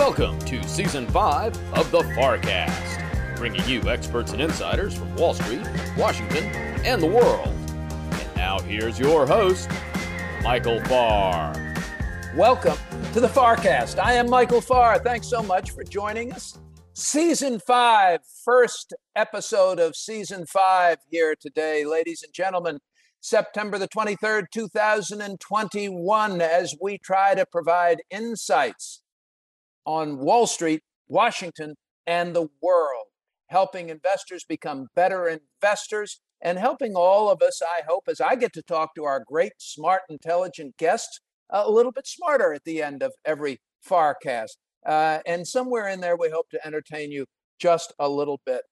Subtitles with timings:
[0.00, 5.60] Welcome to season five of the FarrCast, bringing you experts and insiders from Wall Street,
[5.94, 6.44] Washington,
[6.86, 7.48] and the world.
[7.48, 9.68] And now here's your host,
[10.42, 11.52] Michael Farr.
[12.34, 12.78] Welcome
[13.12, 13.98] to the FarrCast.
[13.98, 14.98] I am Michael Farr.
[14.98, 16.58] Thanks so much for joining us.
[16.94, 22.78] Season five, first episode of season five here today, ladies and gentlemen.
[23.20, 29.02] September the 23rd, 2021, as we try to provide insights
[29.84, 31.74] on Wall Street, Washington,
[32.06, 33.06] and the world,
[33.48, 38.52] helping investors become better investors and helping all of us, I hope, as I get
[38.54, 43.02] to talk to our great, smart, intelligent guests, a little bit smarter at the end
[43.02, 44.56] of every FarrCast.
[44.86, 47.26] Uh, and somewhere in there, we hope to entertain you
[47.58, 48.62] just a little bit.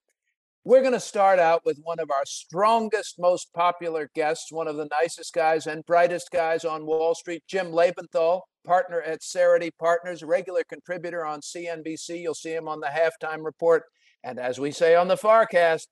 [0.64, 4.76] We're going to start out with one of our strongest, most popular guests, one of
[4.76, 10.22] the nicest guys and brightest guys on Wall Street, Jim Lebenthal, partner at Cerity Partners,
[10.22, 12.20] regular contributor on CNBC.
[12.20, 13.84] You'll see him on the halftime report.
[14.24, 15.86] And as we say on the FarrCast,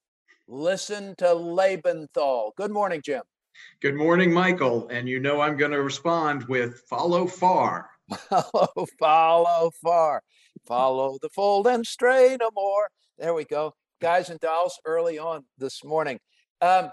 [0.48, 2.51] listen to Lebenthal.
[2.56, 3.23] Good morning, Jim.
[3.80, 4.89] Good morning, Michael.
[4.89, 7.89] And you know I'm going to respond with follow Farr.
[8.28, 10.23] Follow, follow Farr.
[10.67, 12.89] Follow the fold and stray no more.
[13.17, 16.19] There we go guys and dolls early on this morning.
[16.61, 16.91] Um,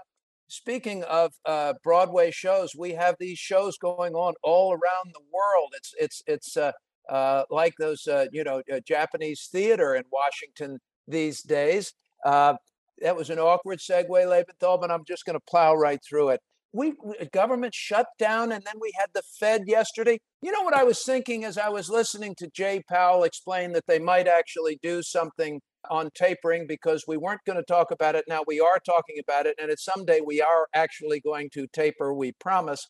[0.48, 5.74] speaking of uh, Broadway shows, we have these shows going on all around the world.
[5.76, 6.72] It's it's it's uh,
[7.08, 11.92] uh, like those uh, you know uh, Japanese theater in Washington these days.
[12.24, 12.54] Uh,
[13.00, 16.40] that was an awkward segue, Lebenthal, but I'm just going to plow right through it.
[16.72, 20.18] We, we government shut down, and then we had the Fed yesterday.
[20.42, 23.86] You know what I was thinking as I was listening to Jay Powell explain that
[23.86, 28.24] they might actually do something on tapering because we weren't going to talk about it.
[28.28, 32.12] Now we are talking about it, and it's someday we are actually going to taper,
[32.12, 32.88] we promise.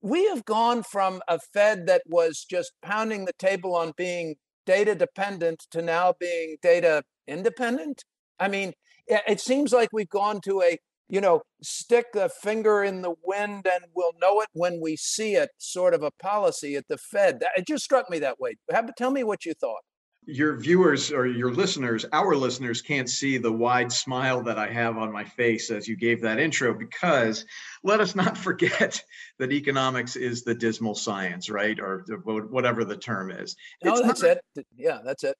[0.00, 4.94] We have gone from a Fed that was just pounding the table on being data
[4.94, 8.04] dependent to now being data independent.
[8.38, 8.72] I mean,
[9.06, 10.78] it seems like we've gone to a,
[11.08, 15.34] you know, stick a finger in the wind and we'll know it when we see
[15.34, 17.42] it sort of a policy at the Fed.
[17.56, 18.54] It just struck me that way.
[18.96, 19.82] Tell me what you thought
[20.24, 24.96] your viewers or your listeners, our listeners can't see the wide smile that I have
[24.96, 27.44] on my face as you gave that intro because
[27.82, 29.02] let us not forget
[29.38, 31.78] that economics is the dismal science, right?
[31.80, 33.56] Or whatever the term is.
[33.82, 34.66] No, it's that's not, it.
[34.76, 35.36] Yeah, that's it.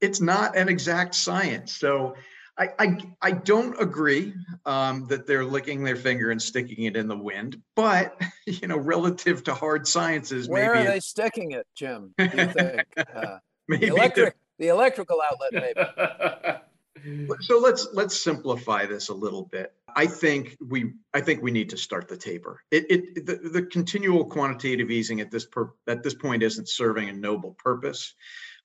[0.00, 1.74] It's not an exact science.
[1.74, 2.14] So
[2.56, 7.08] I, I, I don't agree um, that they're licking their finger and sticking it in
[7.08, 11.66] the wind, but you know, relative to hard sciences, where maybe are they sticking it,
[11.74, 12.14] Jim?
[12.16, 12.82] Do you think?
[13.14, 13.38] Uh,
[13.70, 17.36] maybe the, electric, the electrical outlet, maybe.
[17.40, 19.72] so let's let's simplify this a little bit.
[19.94, 22.60] I think we I think we need to start the taper.
[22.70, 27.08] It, it the, the continual quantitative easing at this per, at this point isn't serving
[27.08, 28.14] a noble purpose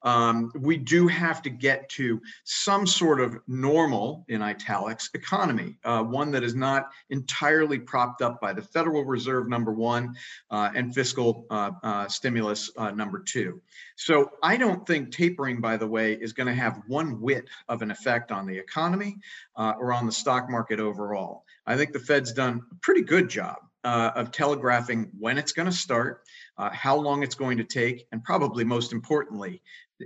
[0.06, 6.04] um, we do have to get to some sort of normal, in italics, economy, uh,
[6.04, 10.16] one that is not entirely propped up by the Federal Reserve, number one,
[10.52, 13.62] uh, and fiscal uh, uh stimulus, uh, number two.
[13.96, 17.82] So I don't think tapering, by the way, is going to have one whit of
[17.82, 19.18] an effect on the economy
[19.56, 21.46] uh, or on the stock market overall.
[21.66, 25.68] I think the Fed's done a pretty good job uh, of telegraphing when it's going
[25.68, 26.24] to start,
[26.58, 29.62] uh, how long it's going to take, and probably most importantly,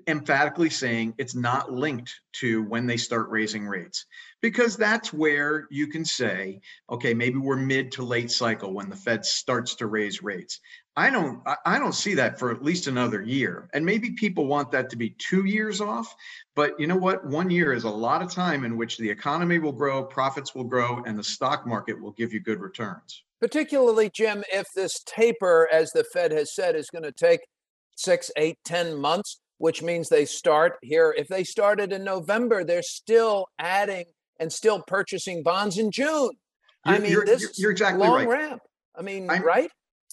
[0.08, 4.06] emphatically saying it's not linked to when they start raising rates.
[4.42, 8.96] Because that's where you can say okay maybe we're mid to late cycle when the
[8.96, 10.60] fed starts to raise rates.
[10.96, 13.70] I don't i don't see that for at least another year.
[13.74, 16.16] And maybe people want that to be 2 years off
[16.56, 17.26] but you know what?
[17.26, 20.66] 1 year is a lot of time in which the economy will grow profits will
[20.66, 23.24] grow and the stock market will give you good returns.
[23.42, 27.40] Particularly jim if this taper as the fed has said is going to take
[27.98, 31.14] six, eight, ten months which means they start here.
[31.16, 34.06] If they started in November, they're still adding
[34.40, 36.32] and still purchasing bonds in June.
[36.86, 38.28] You're, I mean, you're, this you're exactly long right.
[38.28, 38.62] ramp.
[38.98, 39.70] I mean, I'm, right?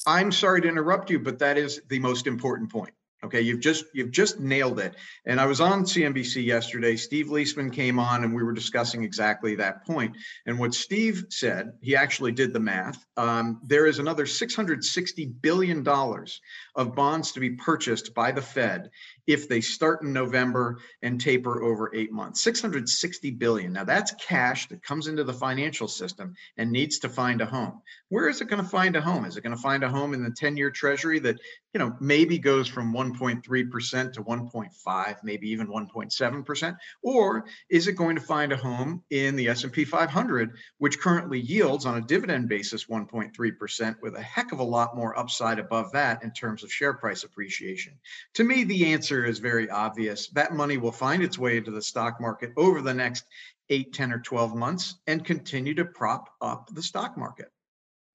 [0.07, 2.93] I'm sorry to interrupt you, but that is the most important point.
[3.25, 4.95] Okay, you've just you've just nailed it.
[5.25, 6.97] And I was on CNBC yesterday.
[6.97, 10.17] Steve Liesman came on, and we were discussing exactly that point.
[10.45, 13.05] And what Steve said, he actually did the math.
[13.17, 16.41] Um, there is another 660 billion dollars
[16.75, 18.91] of bonds to be purchased by the Fed
[19.27, 22.43] if they start in November and taper over eight months.
[22.43, 23.73] 660 billion.
[23.73, 27.83] Now that's cash that comes into the financial system and needs to find a home.
[28.09, 29.25] Where is it going to find a home?
[29.25, 31.41] Is it going to find a home in the 10-year treasury that,
[31.75, 36.77] you know, maybe goes from 1.3% to 1.5, maybe even 1.7%?
[37.03, 41.85] Or is it going to find a home in the S&P 500, which currently yields
[41.85, 46.23] on a dividend basis 1.3% with a heck of a lot more upside above that
[46.23, 47.95] in terms of share price appreciation?
[48.35, 50.29] To me, the answer is very obvious.
[50.29, 53.25] That money will find its way into the stock market over the next
[53.71, 57.51] eight, 10, or 12 months and continue to prop up the stock market.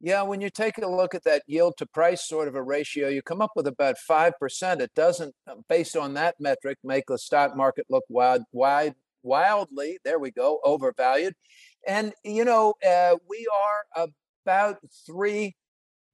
[0.04, 3.08] Yeah, when you take a look at that yield to price sort of a ratio,
[3.10, 4.80] you come up with about 5%.
[4.82, 10.00] It doesn't, uh, based on that metric, make the stock market look wild, wide, wildly,
[10.04, 11.36] there we go, overvalued.
[11.88, 14.08] And, you know, uh, we are
[14.44, 15.56] about three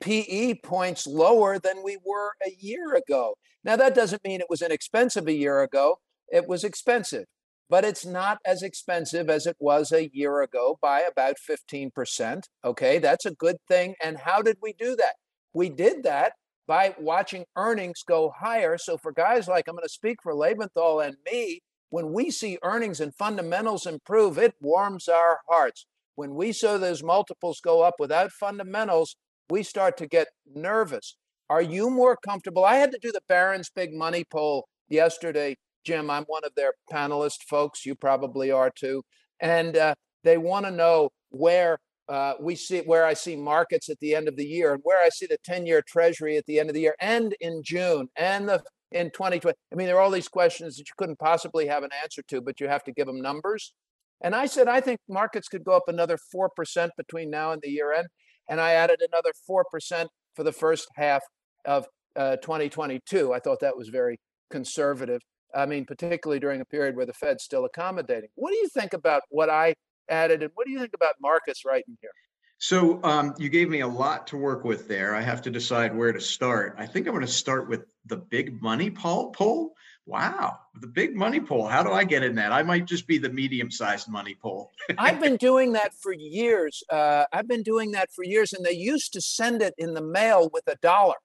[0.01, 3.35] PE points lower than we were a year ago.
[3.63, 5.99] Now, that doesn't mean it was inexpensive a year ago.
[6.31, 7.25] It was expensive
[7.69, 12.44] but it's not as expensive as it was a year ago by about 15%.
[12.63, 13.95] Okay, that's a good thing.
[14.01, 15.15] And how did we do that?
[15.53, 16.33] We did that
[16.67, 18.77] by watching earnings go higher.
[18.77, 22.57] So for guys like I'm going to speak for Lebenthal and me, when we see
[22.63, 25.85] earnings and fundamentals improve, it warms our hearts.
[26.15, 29.15] When we saw those multiples go up without fundamentals,
[29.49, 31.15] we start to get nervous.
[31.49, 32.65] Are you more comfortable?
[32.65, 35.55] I had to do the Barron's Big Money poll yesterday
[35.88, 37.85] Jim, I'm one of their panelist folks.
[37.85, 39.03] You probably are too.
[39.39, 39.95] And uh,
[40.25, 41.79] they want to know where
[42.09, 45.01] uh, we see where I see markets at the end of the year and where
[45.01, 48.09] I see the 10 year treasury at the end of the year and in June
[48.17, 48.61] and the
[48.91, 49.55] in 2020.
[49.71, 52.41] I mean, there are all these questions that you couldn't possibly have an answer to,
[52.41, 53.73] but you have to give them numbers.
[54.21, 57.69] And I said, I think markets could go up another 4% between now and the
[57.69, 58.07] year end.
[58.49, 61.23] And I added another 4% for the first half
[61.65, 63.33] of uh, 2022.
[63.33, 65.21] I thought that was very conservative.
[65.55, 68.29] I mean, particularly during a period where the Fed's still accommodating.
[68.35, 69.75] What do you think about what I
[70.09, 72.11] added, and what do you think about Marcus right in here?
[72.59, 75.13] So um, you gave me a lot to work with there.
[75.13, 76.75] I have to decide where to start.
[76.77, 79.31] I think I'm going to start with the big money poll.
[79.31, 79.73] poll.
[80.07, 81.68] Wow, the big money poll.
[81.68, 82.54] How do I get in that?
[82.54, 84.71] I might just be the medium-sized money poll.
[84.98, 86.81] I've been doing that for years.
[86.89, 90.01] Uh, I've been doing that for years, and they used to send it in the
[90.01, 91.15] mail with a dollar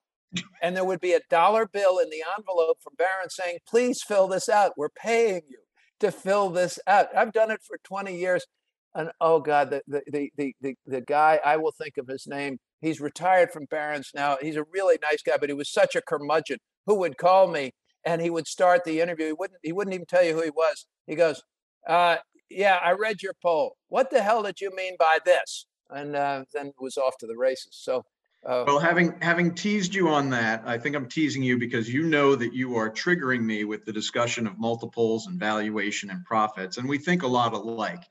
[0.60, 4.28] and there would be a dollar bill in the envelope from Barron saying, please fill
[4.28, 4.72] this out.
[4.76, 5.58] We're paying you
[6.00, 7.06] to fill this out.
[7.16, 8.44] I've done it for 20 years.
[8.94, 12.26] And oh God, the, the, the, the, the, the guy, I will think of his
[12.26, 12.58] name.
[12.80, 14.36] He's retired from Barron's now.
[14.40, 17.72] He's a really nice guy, but he was such a curmudgeon who would call me
[18.04, 19.26] and he would start the interview.
[19.26, 20.86] He wouldn't, he wouldn't even tell you who he was.
[21.06, 21.42] He goes,
[21.86, 22.16] uh,
[22.50, 23.76] yeah, I read your poll.
[23.88, 25.66] What the hell did you mean by this?
[25.90, 27.78] And uh, then was off to the races.
[27.82, 28.04] So
[28.44, 28.64] Oh.
[28.64, 32.34] Well, having having teased you on that, I think I'm teasing you because you know
[32.34, 36.88] that you are triggering me with the discussion of multiples and valuation and profits, and
[36.88, 38.02] we think a lot alike.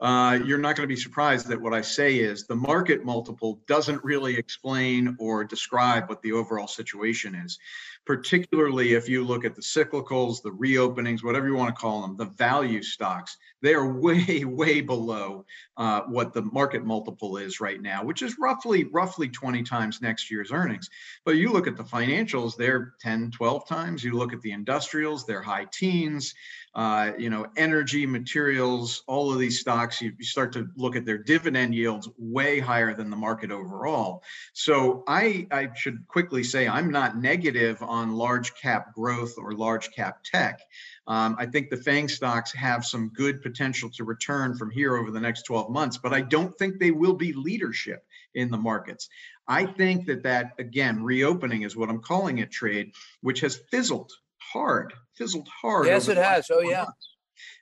[0.00, 3.60] Uh, you're not going to be surprised that what I say is the market multiple
[3.68, 7.58] doesn't really explain or describe what the overall situation is
[8.06, 12.16] particularly if you look at the cyclicals, the reopenings, whatever you want to call them,
[12.16, 15.44] the value stocks, they are way, way below
[15.76, 20.30] uh, what the market multiple is right now, which is roughly, roughly 20 times next
[20.30, 20.90] year's earnings.
[21.24, 24.04] But you look at the financials, they're 10, 12 times.
[24.04, 26.34] You look at the industrials, they're high teens
[26.74, 31.04] uh, you know, energy, materials, all of these stocks, you, you, start to look at
[31.04, 34.24] their dividend yields way higher than the market overall.
[34.54, 40.24] So I, I should quickly say I'm not negative large cap growth or large cap
[40.24, 40.60] tech.
[41.06, 45.10] Um, I think the FANG stocks have some good potential to return from here over
[45.10, 48.04] the next 12 months, but I don't think they will be leadership
[48.34, 49.08] in the markets.
[49.46, 54.10] I think that that again reopening is what I'm calling it trade, which has fizzled
[54.38, 55.86] hard, fizzled hard.
[55.86, 56.50] Yes, it has.
[56.50, 56.84] Oh, yeah.
[56.84, 57.13] Months.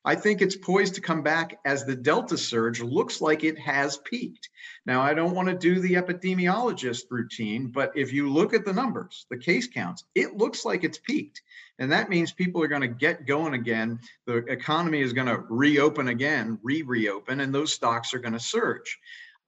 [0.05, 3.99] I think it's poised to come back as the Delta surge looks like it has
[3.99, 4.49] peaked.
[4.87, 8.73] Now, I don't want to do the epidemiologist routine, but if you look at the
[8.73, 11.43] numbers, the case counts, it looks like it's peaked.
[11.79, 14.01] And that means people are going to get going again.
[14.27, 18.41] The economy is going to reopen again, re reopen, and those stocks are going to
[18.41, 18.99] surge.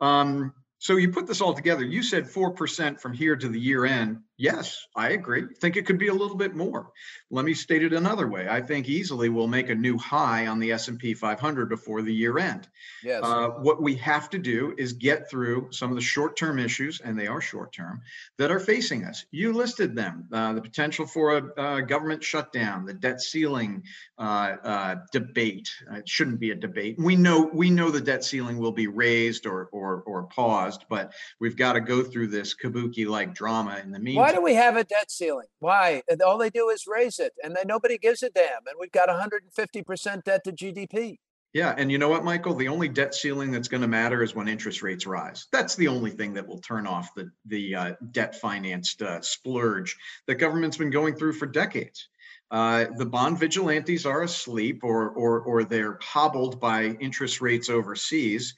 [0.00, 1.82] Um, so you put this all together.
[1.82, 4.18] You said 4% from here to the year end.
[4.36, 5.44] Yes, I agree.
[5.60, 6.90] Think it could be a little bit more.
[7.30, 8.48] Let me state it another way.
[8.48, 12.38] I think easily we'll make a new high on the S&P 500 before the year
[12.38, 12.66] end.
[13.04, 13.20] Yes.
[13.22, 17.16] Uh, what we have to do is get through some of the short-term issues, and
[17.16, 18.02] they are short-term,
[18.38, 19.24] that are facing us.
[19.30, 23.84] You listed them: uh, the potential for a, a, government shutdown, the debt ceiling
[24.18, 25.70] uh, uh debate.
[25.92, 26.96] it shouldn't be a debate.
[26.98, 31.12] We know we know the debt ceiling will be raised or or or paused, but
[31.38, 34.23] we've got to go through this kabuki-like drama in the meantime.
[34.24, 35.48] Why do we have a debt ceiling?
[35.58, 36.02] Why?
[36.24, 38.66] All they do is raise it, and then nobody gives a damn.
[38.66, 41.18] And we've got 150% debt to GDP.
[41.52, 42.54] Yeah, and you know what, Michael?
[42.54, 45.46] The only debt ceiling that's going to matter is when interest rates rise.
[45.52, 49.94] That's the only thing that will turn off the the uh, debt financed uh, splurge
[50.26, 52.08] that government's been going through for decades.
[52.50, 58.54] Uh, the bond vigilantes are asleep, or or or they're hobbled by interest rates overseas.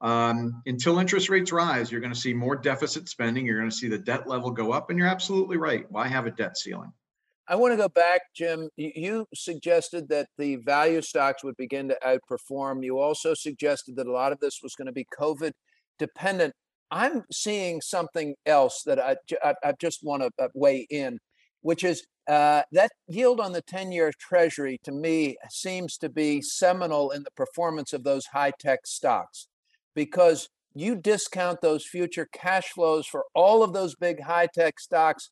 [0.00, 3.44] Um, until interest rates rise, you're going to see more deficit spending.
[3.44, 5.84] You're going to see the debt level go up, and you're absolutely right.
[5.90, 6.92] Why have a debt ceiling?
[7.46, 8.68] I want to go back, Jim.
[8.76, 12.84] You suggested that the value stocks would begin to outperform.
[12.84, 15.52] You also suggested that a lot of this was going to be COVID
[15.98, 16.54] dependent.
[16.92, 21.18] I'm seeing something else that I, I, I just want to uh, weigh in,
[21.62, 26.40] which is uh, that yield on the 10 year treasury to me seems to be
[26.40, 29.48] seminal in the performance of those high tech stocks
[30.00, 35.28] because you discount those future cash flows for all of those big high tech stocks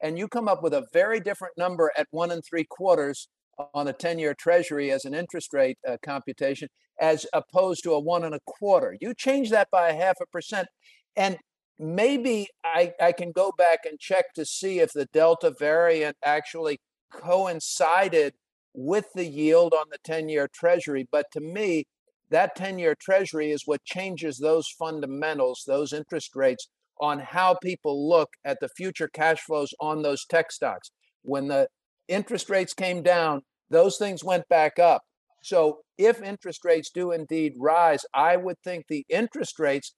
[0.00, 3.26] and you come up with a very different number at one and three quarters
[3.74, 6.68] on a 10 year treasury as an interest rate uh, computation
[7.00, 8.96] as opposed to a one and a quarter.
[9.00, 10.68] You change that by a half a percent.
[11.16, 11.36] And
[11.80, 16.78] maybe I, I can go back and check to see if the Delta variant actually
[17.12, 18.34] coincided
[18.72, 21.08] with the yield on the 10 year treasury.
[21.10, 21.86] But to me,
[22.32, 26.68] that 10 year treasury is what changes those fundamentals, those interest rates
[27.00, 30.90] on how people look at the future cash flows on those tech stocks.
[31.22, 31.68] When the
[32.08, 35.02] interest rates came down, those things went back up.
[35.42, 39.94] So if interest rates do indeed rise, I would think the interest rates,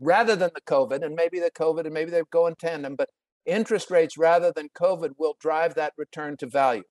[0.00, 3.08] rather than the COVID, and maybe the COVID and maybe they go in tandem, but
[3.46, 6.82] interest rates rather than COVID will drive that return to value.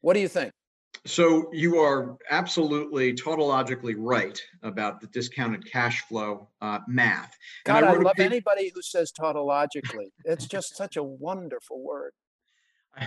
[0.00, 0.52] What do you think?
[1.06, 7.34] So you are absolutely tautologically right about the discounted cash flow uh, math.
[7.64, 10.10] God, I, I love anybody who says tautologically.
[10.24, 12.12] it's just such a wonderful word.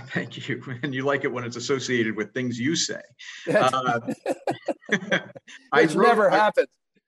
[0.07, 0.61] Thank you.
[0.83, 3.01] And you like it when it's associated with things you say.
[3.53, 3.99] Uh,
[4.89, 6.67] Which wrote, never happens.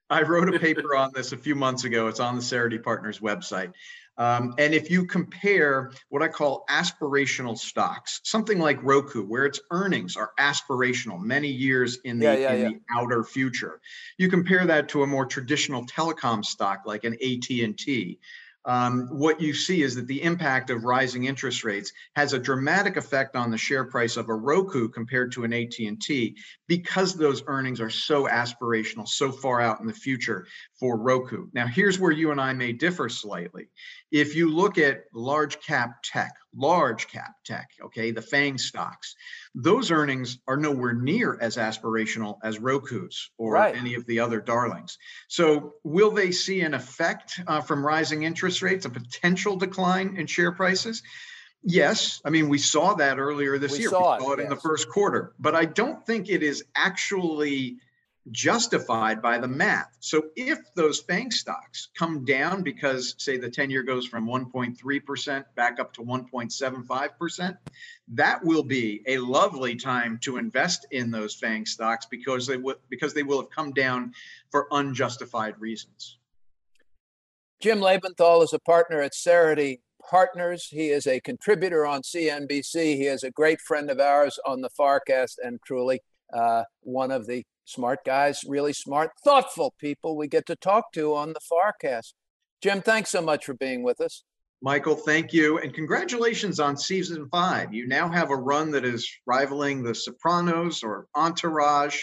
[0.10, 2.08] I, wrote a paper on this a few months ago.
[2.08, 3.72] It's on the Cerity Partners website.
[4.18, 9.60] Um, and if you compare what I call aspirational stocks, something like Roku, where its
[9.72, 12.70] earnings are aspirational, many years in the, yeah, yeah, in yeah.
[12.70, 13.82] the outer future,
[14.18, 18.20] you compare that to a more traditional telecom stock like an AT&T,
[18.66, 22.96] um, what you see is that the impact of rising interest rates has a dramatic
[22.96, 27.82] effect on the share price of a Roku compared to an AT&T because those earnings
[27.82, 30.48] are so aspirational, so far out in the future
[30.80, 31.48] for Roku.
[31.54, 33.68] Now, here's where you and I may differ slightly.
[34.14, 39.16] If you look at large cap tech, large cap tech, okay, the FANG stocks,
[39.56, 43.76] those earnings are nowhere near as aspirational as Roku's or right.
[43.76, 45.00] any of the other darlings.
[45.30, 50.28] So, will they see an effect uh, from rising interest rates, a potential decline in
[50.28, 51.02] share prices?
[51.64, 53.90] Yes, I mean we saw that earlier this we year.
[53.90, 54.44] Saw we saw it, it yes.
[54.44, 57.78] in the first quarter, but I don't think it is actually
[58.32, 59.96] justified by the math.
[60.00, 65.46] So if those FANG stocks come down because, say, the 10 year goes from 1.3%
[65.56, 67.58] back up to 1.75%,
[68.14, 72.78] that will be a lovely time to invest in those FANG stocks because they, w-
[72.90, 74.14] because they will have come down
[74.52, 76.18] for unjustified reasons.
[77.62, 80.68] Jim Lebenthal is a partner at Cerity Partners.
[80.70, 82.98] He is a contributor on CNBC.
[82.98, 86.02] He is a great friend of ours on the FarrCast and truly
[86.34, 91.16] uh, one of the smart guys, really smart, thoughtful people we get to talk to
[91.16, 92.14] on the FarrCast.
[92.62, 94.24] Jim, thanks so much for being with us.
[94.62, 95.58] Michael, thank you.
[95.58, 97.74] And congratulations on season five.
[97.74, 102.02] You now have a run that is rivaling The Sopranos or Entourage.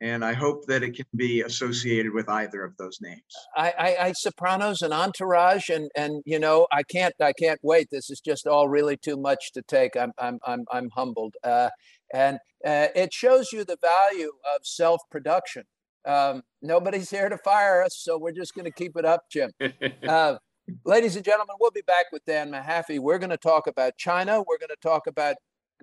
[0.00, 3.20] And I hope that it can be associated with either of those names.
[3.54, 7.88] I, I, I Sopranos and Entourage, and and you know I can't I can't wait.
[7.90, 9.96] This is just all really too much to take.
[9.96, 11.34] I'm I'm I'm I'm humbled.
[11.44, 11.68] Uh,
[12.12, 15.64] and uh, it shows you the value of self production.
[16.06, 19.50] Um, nobody's here to fire us, so we're just going to keep it up, Jim.
[20.08, 20.36] Uh,
[20.84, 22.98] ladies and gentlemen, we'll be back with Dan Mahaffee.
[22.98, 24.38] We're going to talk about China.
[24.38, 25.36] We're going to talk about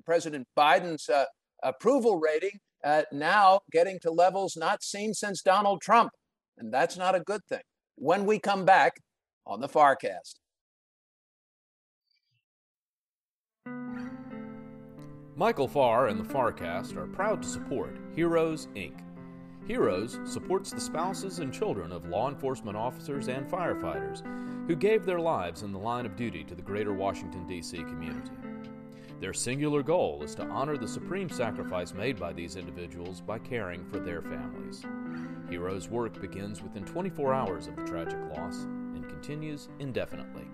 [0.06, 1.26] President Biden's uh,
[1.64, 6.12] approval rating uh, now getting to levels not seen since Donald Trump.
[6.58, 7.62] And that's not a good thing.
[7.96, 8.94] When we come back
[9.46, 10.36] on the FarrCast.
[15.36, 19.02] Michael Farr and the FarrCast are proud to support Heroes, Inc.
[19.68, 24.26] Heroes supports the spouses and children of law enforcement officers and firefighters
[24.66, 27.78] who gave their lives in the line of duty to the greater Washington, D.C.
[27.78, 28.32] community.
[29.20, 33.84] Their singular goal is to honor the supreme sacrifice made by these individuals by caring
[33.86, 34.84] for their families.
[35.50, 40.46] Heroes' work begins within 24 hours of the tragic loss and continues indefinitely.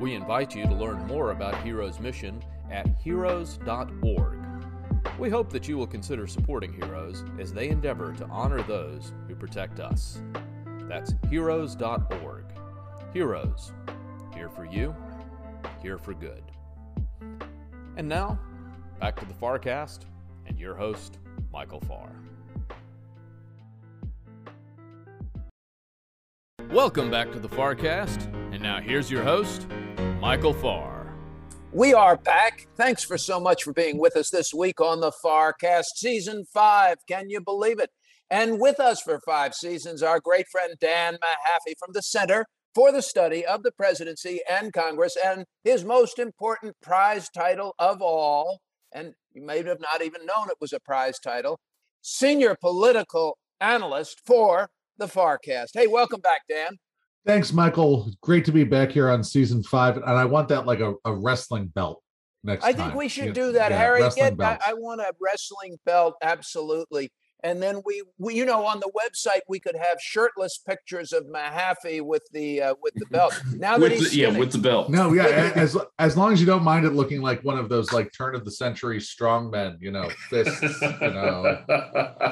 [0.00, 4.38] We invite you to learn more about Heroes' mission at heroes.org.
[5.16, 9.36] We hope that you will consider supporting Heroes as they endeavor to honor those who
[9.36, 10.20] protect us.
[10.88, 12.44] That's heroes.org.
[13.12, 13.72] Heroes,
[14.34, 14.96] here for you,
[15.80, 16.42] here for good.
[17.96, 18.40] And now,
[19.00, 20.00] back to the FarrCast
[20.46, 21.18] and your host,
[21.52, 22.10] Michael Farr.
[26.70, 29.68] Welcome back to the FarrCast, and now here's your host,
[30.20, 31.14] Michael Farr.
[31.70, 32.66] We are back.
[32.76, 36.96] Thanks for so much for being with us this week on the FarrCast Season 5.
[37.06, 37.90] Can you believe it?
[38.28, 42.90] And with us for five seasons, our great friend Dan Mahaffee from the Center for
[42.90, 48.58] the Study of the Presidency and Congress, and his most important prize title of all,
[48.92, 51.58] and you may have not even known it was a prize title,
[52.02, 55.70] Senior Political Analyst for the FarrCast.
[55.74, 56.76] Hey, welcome back, Dan.
[57.26, 58.10] Thanks, Michael.
[58.20, 61.14] Great to be back here on season five, and I want that like a, a
[61.14, 62.02] wrestling belt
[62.42, 62.64] next.
[62.64, 64.02] I think we should do that, yeah, Harry.
[64.14, 64.58] Get, I.
[64.66, 67.10] I want a wrestling belt, absolutely.
[67.44, 71.26] And then we, we, you know, on the website we could have shirtless pictures of
[71.26, 73.38] Mahaffee with the uh, with the belt.
[73.54, 74.88] Now that with he's the, yeah, with the belt.
[74.88, 77.92] No, yeah, as as long as you don't mind it looking like one of those
[77.92, 81.62] like turn of the century strongmen, you know, fists, you know.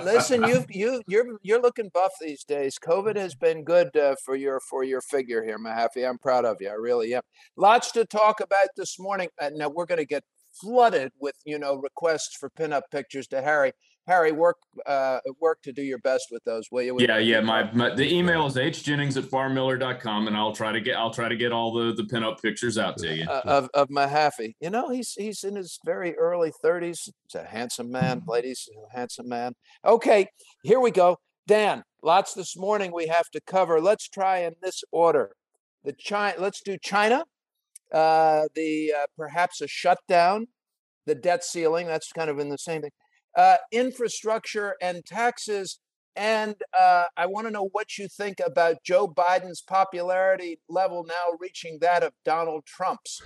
[0.03, 2.79] Listen, you you you're you're looking buff these days.
[2.79, 6.09] COVID has been good uh, for your for your figure here, Mahaffee.
[6.09, 6.71] I'm proud of you.
[6.71, 7.23] I really am.
[7.57, 9.29] Lots to talk about this morning.
[9.39, 13.43] Uh, now we're going to get flooded with you know requests for pinup pictures to
[13.43, 13.73] Harry.
[14.09, 14.57] Harry, work
[14.87, 16.95] uh, work to do your best with those, will you?
[16.95, 17.41] We- yeah, yeah.
[17.41, 21.29] My, my the email is hjennings at farrmiller.com and I'll try to get I'll try
[21.29, 23.25] to get all the the pinup pictures out to you.
[23.29, 24.55] uh, of of Mahaffee.
[24.61, 26.83] You know, he's he's in his very early 30s.
[27.25, 28.31] He's a handsome man, Mm-hmm.
[28.31, 29.55] ladies, a handsome man.
[29.85, 30.27] Okay,
[30.65, 31.17] here we go.
[31.47, 33.81] Dan, lots this morning we have to cover.
[33.81, 35.37] Let's try in this order.
[35.85, 37.25] The China, let's do China.
[37.93, 40.47] Uh, the uh, perhaps a shutdown,
[41.07, 41.87] the debt ceiling.
[41.87, 42.91] That's kind of in the same thing.
[43.37, 45.79] Uh, infrastructure and taxes.
[46.15, 51.37] And uh, I want to know what you think about Joe Biden's popularity level now
[51.41, 53.23] reaching that of Donald Trump's.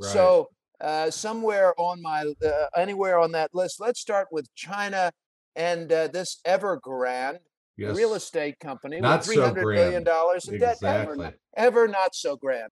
[0.00, 0.10] Right.
[0.10, 0.48] So
[0.80, 5.12] uh, somewhere on my uh, anywhere on that list, let's start with China
[5.54, 7.38] and uh, this Evergrande
[7.76, 10.06] yes, real estate company Not with so three hundred million grand.
[10.06, 10.82] dollars in debt.
[10.82, 12.70] Ever, ever not so grand.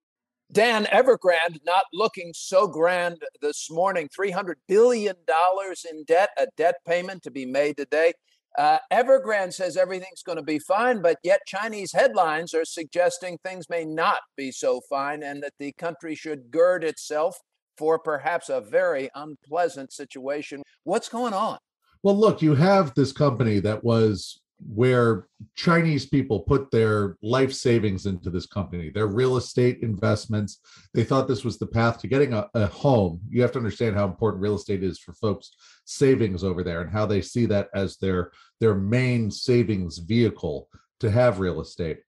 [0.52, 4.06] Dan Evergrande not looking so grand this morning.
[4.14, 8.12] Three hundred billion dollars in debt, a debt payment to be made today.
[8.58, 13.70] Uh, Evergrande says everything's going to be fine, but yet Chinese headlines are suggesting things
[13.70, 17.38] may not be so fine, and that the country should gird itself
[17.78, 20.62] for perhaps a very unpleasant situation.
[20.84, 21.56] What's going on?
[22.02, 28.06] Well, look, you have this company that was where Chinese people put their life savings
[28.06, 30.60] into this company, their real estate investments.
[30.94, 33.20] They thought this was the path to getting a, a home.
[33.28, 35.52] You have to understand how important real estate is for folks'
[35.84, 40.68] savings over there and how they see that as their their main savings vehicle
[41.00, 41.98] to have real estate.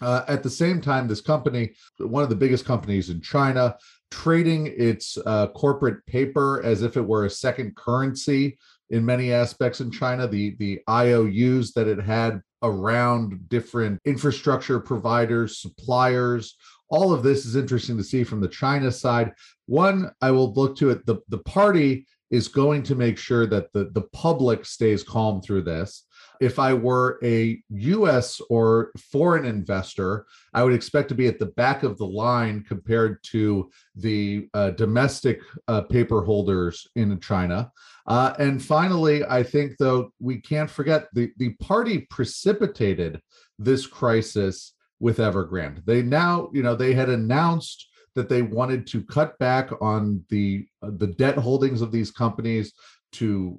[0.00, 3.76] Uh, at the same time, this company, one of the biggest companies in China,
[4.10, 8.58] trading its uh, corporate paper as if it were a second currency
[8.92, 10.28] in many aspects in China.
[10.28, 16.56] The the IOUs that it had around different infrastructure providers, suppliers,
[16.88, 19.32] all of this is interesting to see from the China side.
[19.66, 21.04] One, I will look to it.
[21.06, 25.62] The the party is going to make sure that the the public stays calm through
[25.62, 26.06] this.
[26.40, 31.46] If I were a US or foreign investor, I would expect to be at the
[31.46, 37.70] back of the line compared to the uh, domestic uh, paper holders in China.
[38.06, 43.20] Uh, and finally, I think though we can't forget the the party precipitated
[43.58, 45.84] this crisis with Evergrande.
[45.84, 50.66] They now, you know, they had announced that they wanted to cut back on the
[50.82, 52.72] uh, the debt holdings of these companies
[53.12, 53.58] to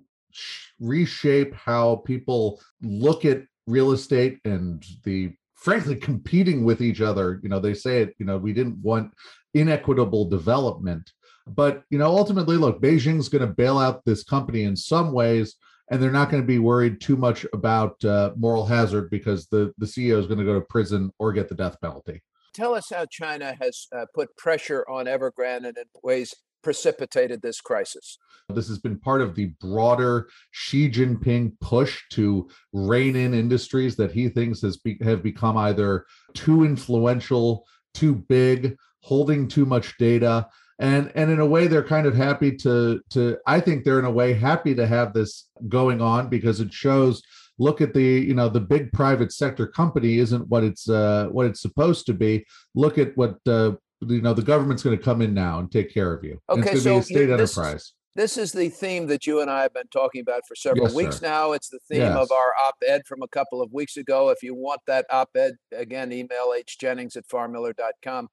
[0.80, 7.40] reshape how people look at real estate and the frankly competing with each other.
[7.44, 9.14] You know they say it you know we didn't want
[9.54, 11.12] inequitable development.
[11.46, 15.56] But you know ultimately look beijing's going to bail out this company in some ways
[15.92, 19.74] and they're not going to be worried too much about uh, moral hazard because the
[19.78, 22.22] the ceo is going to go to prison or get the death penalty.
[22.54, 26.34] Tell us how China has uh, put pressure on Evergrande and in ways
[26.64, 28.18] precipitated this crisis.
[28.50, 34.12] This has been part of the broader Xi Jinping push to rein in industries that
[34.12, 40.48] he thinks has be, have become either too influential, too big, holding too much data.
[40.80, 43.38] And, and in a way, they're kind of happy to to.
[43.46, 47.22] I think they're in a way happy to have this going on because it shows
[47.60, 51.46] look at the you know the big private sector company isn't what it's uh, what
[51.46, 52.46] it's supposed to be.
[52.76, 53.74] Look at what uh,
[54.10, 56.40] you know the government's going to come in now and take care of you.
[56.50, 57.94] And Okay, it's going to so be a you- state this is- enterprise.
[58.16, 60.94] This is the theme that you and I have been talking about for several Yes,
[60.94, 61.26] weeks sir.
[61.26, 61.54] now.
[61.54, 62.16] It's the theme Yes.
[62.16, 64.30] of our op ed from a couple of weeks ago.
[64.30, 68.28] If you want that op ed, again, email hjennings at farrmiller.com.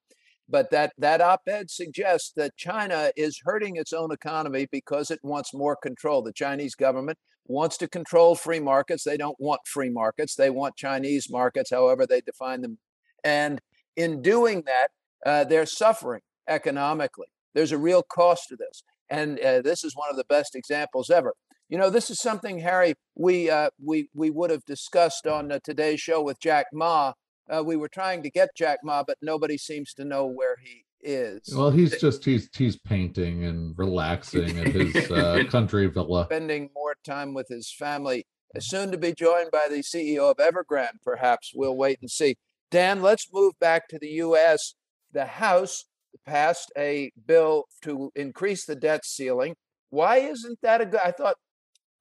[0.51, 5.21] But that, that op ed suggests that China is hurting its own economy because it
[5.23, 6.21] wants more control.
[6.21, 9.03] The Chinese government wants to control free markets.
[9.05, 12.79] They don't want free markets, they want Chinese markets, however they define them.
[13.25, 13.61] And
[13.97, 14.89] in doing that,
[15.25, 17.29] uh, they're suffering economically.
[17.55, 18.83] There's a real cost to this.
[19.09, 21.35] And uh, this is one of the best examples ever.
[21.69, 25.59] You know, this is something, Harry, we, uh, we, we would have discussed on uh,
[25.63, 27.13] today's show with Jack Ma.
[27.49, 30.85] Uh, we were trying to get Jack Ma, but nobody seems to know where he
[31.03, 31.41] is.
[31.55, 36.27] Well, he's just he's he's painting and relaxing at his uh, country villa.
[36.27, 38.27] Spending more time with his family.
[38.59, 41.53] Soon to be joined by the CEO of Evergrande, perhaps.
[41.55, 42.37] We'll wait and see.
[42.71, 44.75] Dan, let's move back to the U.S.
[45.13, 45.85] The House
[46.27, 49.55] passed a bill to increase the debt ceiling.
[49.91, 51.01] Why isn't that a good?
[51.05, 51.37] I thought,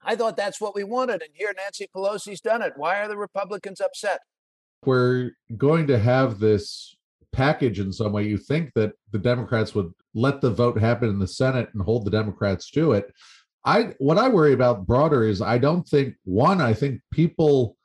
[0.04, 2.74] I thought that's what we wanted, and here Nancy Pelosi's done it.
[2.76, 4.20] Why are the Republicans upset?
[4.86, 6.96] We're going to have this
[7.32, 8.26] package in some way.
[8.26, 12.06] You think that the Democrats would let the vote happen in the Senate and hold
[12.06, 13.12] the Democrats to it.
[13.66, 16.62] I what I worry about broader is I don't think one.
[16.62, 17.76] I think people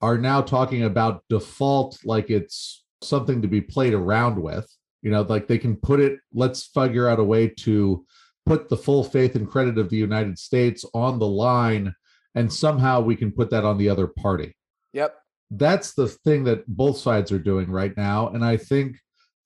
[0.00, 4.66] are now talking about default like it's something to be played around with
[5.02, 8.04] you know like they can put it let's figure out a way to
[8.46, 11.94] put the full faith and credit of the united states on the line
[12.34, 14.56] and somehow we can put that on the other party.
[14.92, 15.14] Yep.
[15.50, 18.96] That's the thing that both sides are doing right now and i think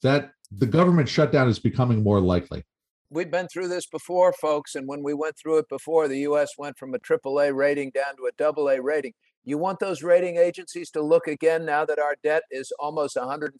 [0.03, 2.65] that the government shutdown is becoming more likely.
[3.11, 6.57] We've been through this before folks and when we went through it before the us
[6.57, 9.13] went from a AAA rating down to a double a rating
[9.49, 13.53] you want those rating agencies to look again now that our debt is almost 150%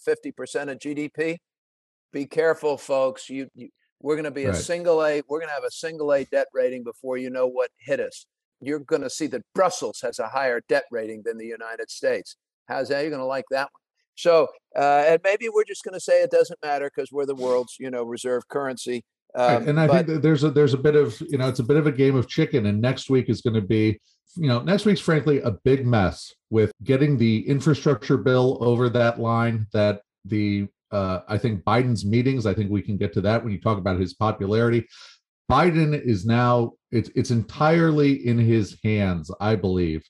[0.71, 1.39] of gdp
[2.13, 3.29] be careful, folks.
[3.29, 3.69] You, you
[4.01, 4.55] we're going to be right.
[4.55, 5.23] a single A.
[5.29, 8.27] We're going to have a single A debt rating before you know what hit us.
[8.61, 12.37] You're going to see that Brussels has a higher debt rating than the United States.
[12.67, 13.01] How's that?
[13.01, 13.83] You're going to like that one.
[14.15, 17.37] So, uh, and maybe we're just going to say it doesn't matter because we're the
[17.37, 19.05] world's, you know, reserve currency.
[19.35, 21.65] Um, and I but, think there's a there's a bit of you know it's a
[21.65, 22.67] bit of a game of chicken.
[22.67, 24.01] And next week is going to be
[24.37, 29.21] you know next week's frankly a big mess with getting the infrastructure bill over that
[29.21, 32.47] line that the uh, I think Biden's meetings.
[32.47, 34.89] I think we can get to that when you talk about his popularity.
[35.51, 40.03] Biden is now it's it's entirely in his hands, I believe,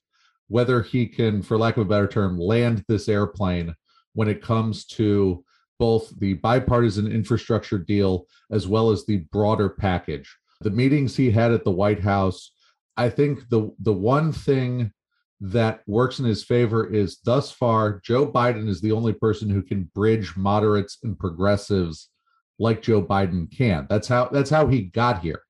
[0.48, 3.74] whether he can, for lack of a better term, land this airplane
[4.14, 5.44] when it comes to
[5.78, 10.36] both the bipartisan infrastructure deal as well as the broader package.
[10.60, 12.52] The meetings he had at the White House,
[12.98, 14.92] I think the the one thing
[15.40, 19.62] that works in his favor is thus far, Joe Biden is the only person who
[19.62, 22.10] can bridge moderates and progressives
[22.58, 23.86] like Joe Biden can.
[23.88, 25.42] That's how that's how he got here,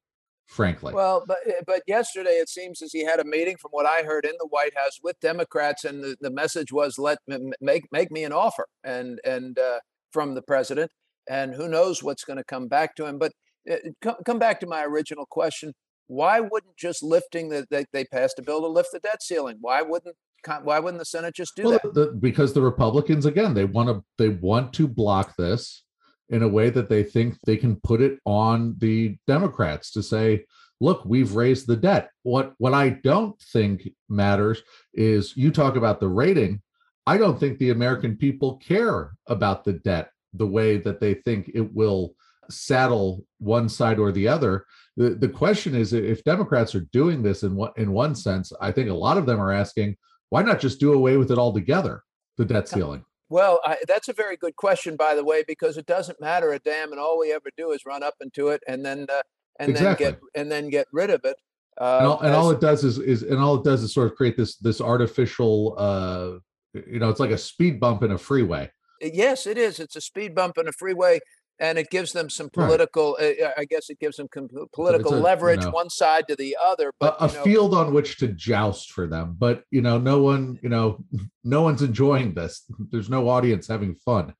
[0.46, 0.92] frankly.
[0.92, 4.02] Well, but eh, but yesterday it seems as he had a meeting, from what I
[4.02, 7.18] heard, in the White House with Democrats, and the, the message was let
[7.62, 9.80] make make me an offer, and and uh,
[10.12, 10.90] from the president,
[11.30, 13.18] and who knows what's going to come back to him.
[13.18, 13.32] But
[13.70, 15.72] uh, come, come back to my original question
[16.08, 19.58] why wouldn't just lifting the they, they passed a bill to lift the debt ceiling?
[19.60, 20.16] Why wouldn't
[20.62, 21.94] why wouldn't the Senate just do well, that?
[21.94, 25.84] The, because the Republicans again they want to they want to block this
[26.30, 30.44] in a way that they think they can put it on the Democrats to say,
[30.80, 32.10] look, we've raised the debt.
[32.22, 34.62] What what I don't think matters
[34.94, 36.62] is you talk about the rating.
[37.06, 41.50] I don't think the American people care about the debt the way that they think
[41.54, 42.14] it will
[42.50, 44.64] saddle one side or the other.
[44.96, 48.72] The, the question is if Democrats are doing this in one, in one sense, I
[48.72, 49.96] think a lot of them are asking,
[50.30, 52.02] why not just do away with it altogether,
[52.36, 53.04] the debt ceiling?
[53.30, 56.58] Well, I, that's a very good question, by the way, because it doesn't matter a
[56.58, 59.22] damn, and all we ever do is run up into it and then uh,
[59.60, 60.04] and exactly.
[60.04, 61.36] then get and then get rid of it.
[61.80, 63.92] Uh, and, all, and as, all, it does is is and all it does is
[63.92, 66.38] sort of create this this artificial, uh,
[66.86, 68.70] you know, it's like a speed bump in a freeway.
[69.00, 69.78] Yes, it is.
[69.78, 71.20] It's a speed bump in a freeway
[71.60, 73.40] and it gives them some political right.
[73.40, 74.28] uh, i guess it gives them
[74.72, 77.74] political a, leverage you know, one side to the other but a, a know, field
[77.74, 80.98] on which to joust for them but you know no one you know
[81.44, 84.34] no one's enjoying this there's no audience having fun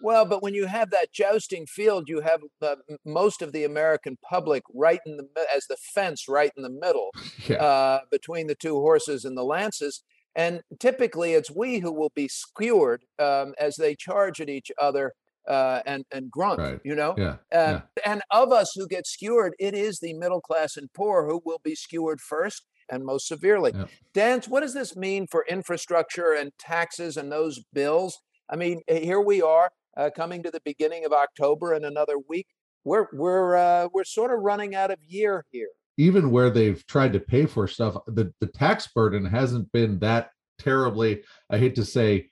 [0.00, 4.16] well but when you have that jousting field you have uh, most of the american
[4.22, 7.10] public right in the as the fence right in the middle
[7.46, 7.56] yeah.
[7.56, 10.02] uh, between the two horses and the lances
[10.36, 15.12] and typically it's we who will be skewered um, as they charge at each other
[15.48, 16.80] uh, and and grunt, right.
[16.84, 17.14] you know.
[17.16, 17.80] Yeah, uh, yeah.
[18.04, 21.60] And of us who get skewered, it is the middle class and poor who will
[21.62, 23.72] be skewered first and most severely.
[23.74, 23.86] Yeah.
[24.12, 28.18] Dance, what does this mean for infrastructure and taxes and those bills?
[28.50, 32.46] I mean, here we are uh, coming to the beginning of October in another week.
[32.84, 35.68] We're we're uh, we're sort of running out of year here.
[35.96, 40.30] Even where they've tried to pay for stuff, the the tax burden hasn't been that
[40.58, 41.22] terribly.
[41.50, 42.28] I hate to say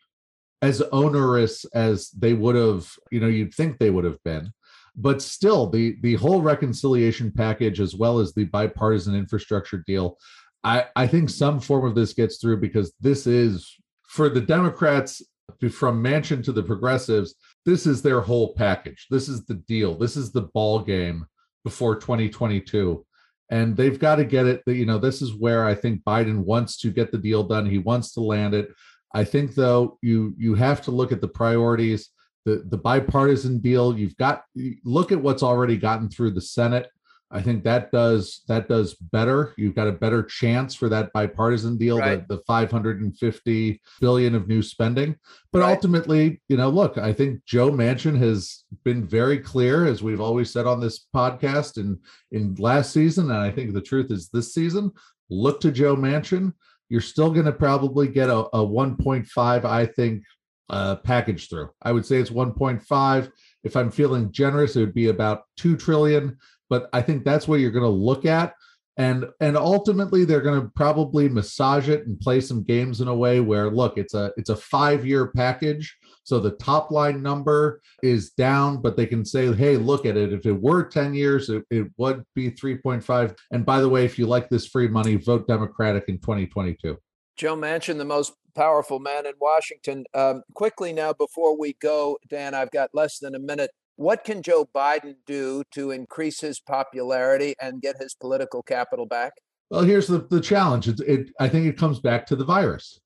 [0.62, 4.52] as onerous as they would have, you know, you'd think they would have been.
[4.94, 10.18] But still, the the whole reconciliation package, as well as the bipartisan infrastructure deal,
[10.64, 15.22] I, I think some form of this gets through because this is for the Democrats
[15.70, 17.34] from Manchin to the progressives.
[17.64, 19.06] this is their whole package.
[19.10, 19.96] This is the deal.
[19.96, 21.26] This is the ball game
[21.64, 23.04] before 2022.
[23.50, 24.62] And they've got to get it.
[24.66, 27.66] You know, this is where I think Biden wants to get the deal done.
[27.66, 28.70] He wants to land it.
[29.14, 32.10] I think though you you have to look at the priorities,
[32.44, 33.98] the the bipartisan deal.
[33.98, 34.44] You've got
[34.84, 36.88] look at what's already gotten through the Senate.
[37.34, 39.54] I think that does that does better.
[39.56, 42.26] You've got a better chance for that bipartisan deal, right.
[42.28, 45.16] the, the 550 billion of new spending.
[45.50, 45.70] But right.
[45.70, 50.50] ultimately, you know, look, I think Joe Manchin has been very clear, as we've always
[50.50, 51.98] said on this podcast and
[52.32, 54.92] in last season, and I think the truth is this season.
[55.30, 56.52] Look to Joe Manchin.
[56.92, 60.22] You're still going to probably get a, a 1.5, I think,
[60.70, 61.70] uh, package through.
[61.82, 63.32] I would say it's 1.5.
[63.64, 66.38] If I'm feeling generous, it would be about two trillion
[66.72, 68.54] but I think that's what you're going to look at.
[68.96, 73.14] And and ultimately they're going to probably massage it and play some games in a
[73.14, 75.94] way where look, it's a it's a five year package.
[76.24, 80.32] So the top line number is down, but they can say, hey, look at it.
[80.32, 83.36] If it were 10 years, it, it would be 3.5.
[83.50, 86.96] And by the way, if you like this free money, vote Democratic in 2022.
[87.36, 90.04] Joe Manchin, the most powerful man in Washington.
[90.14, 93.70] Um, quickly now, before we go, Dan, I've got less than a minute.
[93.96, 99.32] What can Joe Biden do to increase his popularity and get his political capital back?
[99.70, 100.88] Well, here's the, the challenge.
[100.88, 103.00] It, it, I think it comes back to the virus.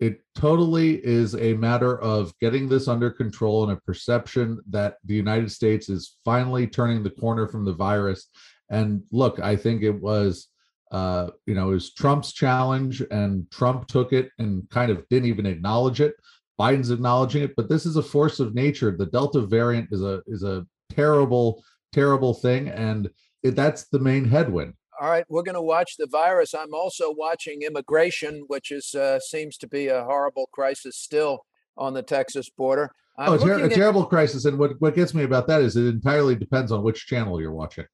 [0.00, 5.14] It totally is a matter of getting this under control and a perception that the
[5.14, 8.28] United States is finally turning the corner from the virus.
[8.70, 10.48] And look, I think it was,
[10.90, 15.28] uh, you know, it was Trump's challenge, and Trump took it and kind of didn't
[15.28, 16.14] even acknowledge it.
[16.58, 18.96] Biden's acknowledging it, but this is a force of nature.
[18.96, 23.10] The Delta variant is a is a terrible, terrible thing, and
[23.42, 24.74] it, that's the main headwind.
[25.00, 26.54] All right, we're going to watch the virus.
[26.54, 31.46] I'm also watching immigration, which is uh, seems to be a horrible crisis still
[31.78, 32.92] on the Texas border.
[33.18, 36.34] I'm oh, a terrible crisis, and what what gets me about that is it entirely
[36.34, 37.86] depends on which channel you're watching.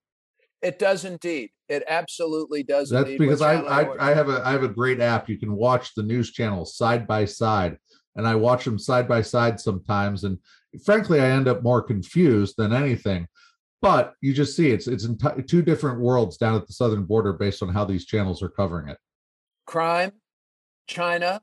[0.63, 1.51] It does indeed.
[1.69, 2.91] It absolutely does.
[2.91, 5.29] That's because I I, I have a I have a great app.
[5.29, 7.79] You can watch the news channels side by side
[8.17, 10.25] and I watch them side by side sometimes.
[10.25, 10.39] And
[10.85, 13.29] frankly, I end up more confused than anything.
[13.87, 17.33] But you just see it's it's enti- two different worlds down at the southern border
[17.33, 18.99] based on how these channels are covering it.
[19.65, 20.11] Crime,
[20.89, 21.41] China,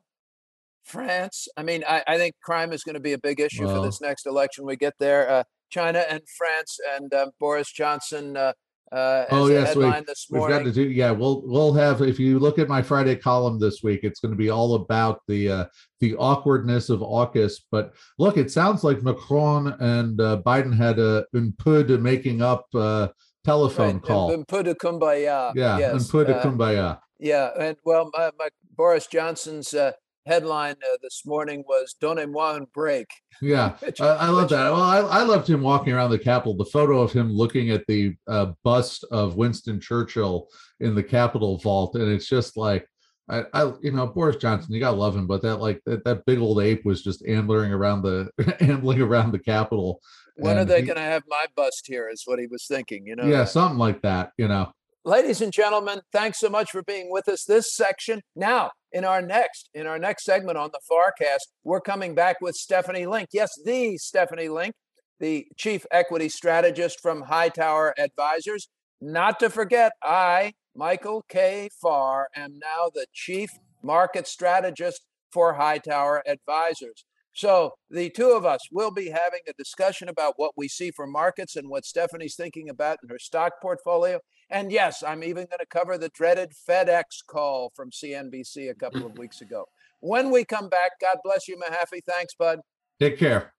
[0.83, 1.47] France.
[1.55, 3.85] I mean, I, I think crime is going to be a big issue well, for
[3.85, 4.65] this next election.
[4.65, 5.29] We get there.
[5.29, 8.51] Uh, China and France and uh, Boris Johnson uh,
[8.93, 10.83] uh, oh yes, we, have got to do.
[10.83, 12.01] Yeah, we'll we'll have.
[12.01, 15.21] If you look at my Friday column this week, it's going to be all about
[15.27, 15.65] the uh,
[15.99, 17.53] the awkwardness of AUKUS.
[17.71, 22.43] But look, it sounds like Macron and uh, Biden had a un peu de making
[22.43, 23.07] up uh,
[23.43, 24.03] telephone right.
[24.03, 24.31] call.
[24.31, 25.53] Un peu de kumbaya.
[25.55, 25.93] Yeah, yes.
[25.93, 26.99] un peu de kumbaya.
[27.19, 29.93] Yeah, and well, my, my Boris Johnson's uh,
[30.25, 33.07] headline uh, this morning was "Donnez-moi un break."
[33.41, 34.71] Yeah, which, I, I, love which, that.
[34.71, 36.55] Well, I, I loved him walking around the Capitol.
[36.55, 40.47] The photo of him looking at the uh, bust of Winston Churchill
[40.79, 42.87] in the Capitol vault, and it's just like.
[43.29, 46.25] I, I, you know, Boris Johnson, you gotta love him, but that like that, that
[46.25, 50.01] big old ape was just ambling around the ambling around the Capitol.
[50.35, 52.09] When are they he, gonna have my bust here?
[52.09, 53.25] Is what he was thinking, you know?
[53.25, 54.73] Yeah, something like that, you know.
[55.05, 58.21] Ladies and gentlemen, thanks so much for being with us this section.
[58.35, 62.55] Now, in our next, in our next segment on the FarrCast, we're coming back with
[62.55, 63.29] Stephanie Link.
[63.33, 64.75] Yes, the Stephanie Link,
[65.19, 68.69] the chief equity strategist from Hightower Advisors.
[69.01, 71.69] Not to forget, I, Michael K.
[71.81, 73.49] Farr, am now the chief
[73.81, 75.01] market strategist
[75.31, 77.03] for Hightower Advisors.
[77.35, 81.07] So the two of us will be having a discussion about what we see for
[81.07, 84.19] markets and what Stephanie's thinking about in her stock portfolio.
[84.49, 89.05] And yes, I'm even going to cover the dreaded FedEx call from CNBC a couple
[89.05, 89.65] of weeks ago.
[89.99, 92.01] When we come back, God bless you, Mahaffee.
[92.05, 92.59] Thanks, bud.
[92.99, 93.53] Take care.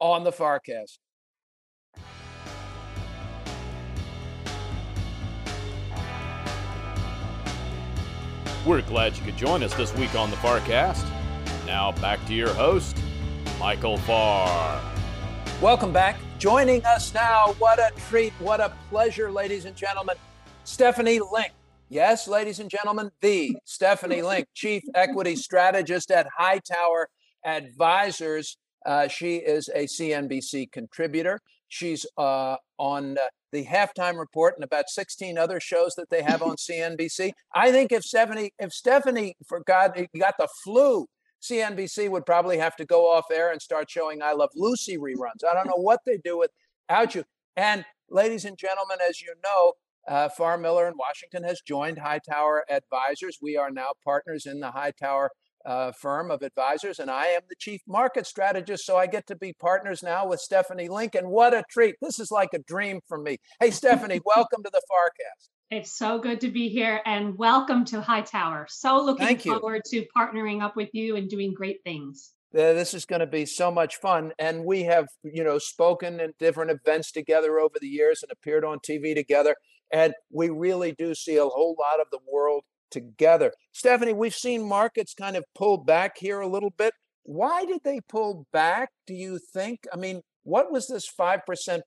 [0.00, 0.98] On the FarrCast.
[8.66, 11.08] We're glad you could join us this week on the FarrCast.
[11.66, 12.96] Now back to your host,
[13.58, 14.82] Michael Farr.
[15.62, 16.18] Welcome back.
[16.38, 20.16] Joining us now, what a treat, what a pleasure, ladies and gentlemen.
[20.70, 21.52] Stephanie Link.
[21.88, 27.08] Yes, ladies and gentlemen, the Stephanie Link, Chief Equity Strategist at Hightower
[27.44, 28.56] Advisors.
[28.86, 31.40] Uh, she is a CNBC contributor.
[31.66, 36.40] She's uh, on uh, the halftime report and about 16 other shows that they have
[36.40, 37.32] on CNBC.
[37.52, 41.06] I think if Stephanie, if Stephanie, for God, got the flu,
[41.42, 45.44] CNBC would probably have to go off air and start showing I Love Lucy reruns.
[45.46, 47.24] I don't know what they do without you.
[47.56, 49.74] And ladies and gentlemen, as you know,
[50.08, 53.38] uh, Farr Miller in Washington has joined Hightower Advisors.
[53.40, 55.30] We are now partners in the Hightower
[55.64, 58.86] uh, firm of advisors, and I am the chief market strategist.
[58.86, 61.28] So I get to be partners now with Stephanie Lincoln.
[61.28, 61.96] What a treat!
[62.00, 63.38] This is like a dream for me.
[63.60, 65.48] Hey, Stephanie, welcome to the FarrCast.
[65.70, 68.66] It's so good to be here, and welcome to Hightower.
[68.70, 69.52] So looking Thank you.
[69.52, 72.32] forward to partnering up with you and doing great things.
[72.52, 76.18] Uh, this is going to be so much fun and we have you know spoken
[76.18, 79.54] at different events together over the years and appeared on tv together
[79.92, 83.52] and we really do see a whole lot of the world together.
[83.72, 86.92] Stephanie we've seen markets kind of pull back here a little bit.
[87.22, 89.80] Why did they pull back do you think?
[89.92, 91.42] I mean what was this 5%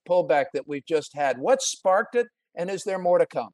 [0.07, 1.37] pullback that we've just had?
[1.39, 3.49] What sparked it and is there more to come?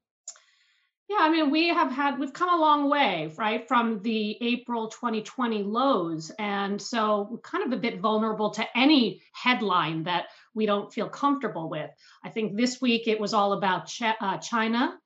[1.10, 4.90] Yeah, I mean, we have had, we've come a long way, right, from the April
[4.90, 6.32] 2020 lows.
[6.38, 11.10] And so we're kind of a bit vulnerable to any headline that we don't feel
[11.10, 11.90] comfortable with.
[12.24, 14.98] I think this week it was all about Ch- uh, China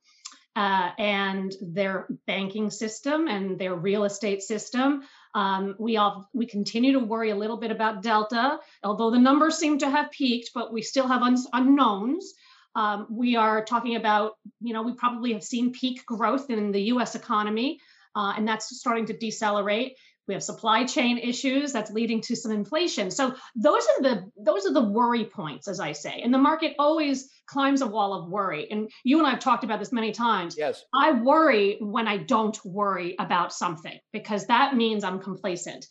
[0.56, 5.04] uh, and their banking system and their real estate system.
[5.34, 9.58] Um, we all we continue to worry a little bit about Delta, although the numbers
[9.58, 12.34] seem to have peaked, but we still have un- unknowns.
[12.76, 16.82] Um, we are talking about, you know, we probably have seen peak growth in the
[16.94, 17.80] US economy,
[18.16, 19.98] uh, and that's starting to decelerate.
[20.28, 23.12] We have supply chain issues that's leading to some inflation.
[23.12, 26.22] So those are the those are the worry points, as I say.
[26.24, 28.72] And the market always climbs a wall of worry.
[28.72, 30.56] And you and I have talked about this many times.
[30.58, 35.86] yes I worry when I don't worry about something because that means I'm complacent.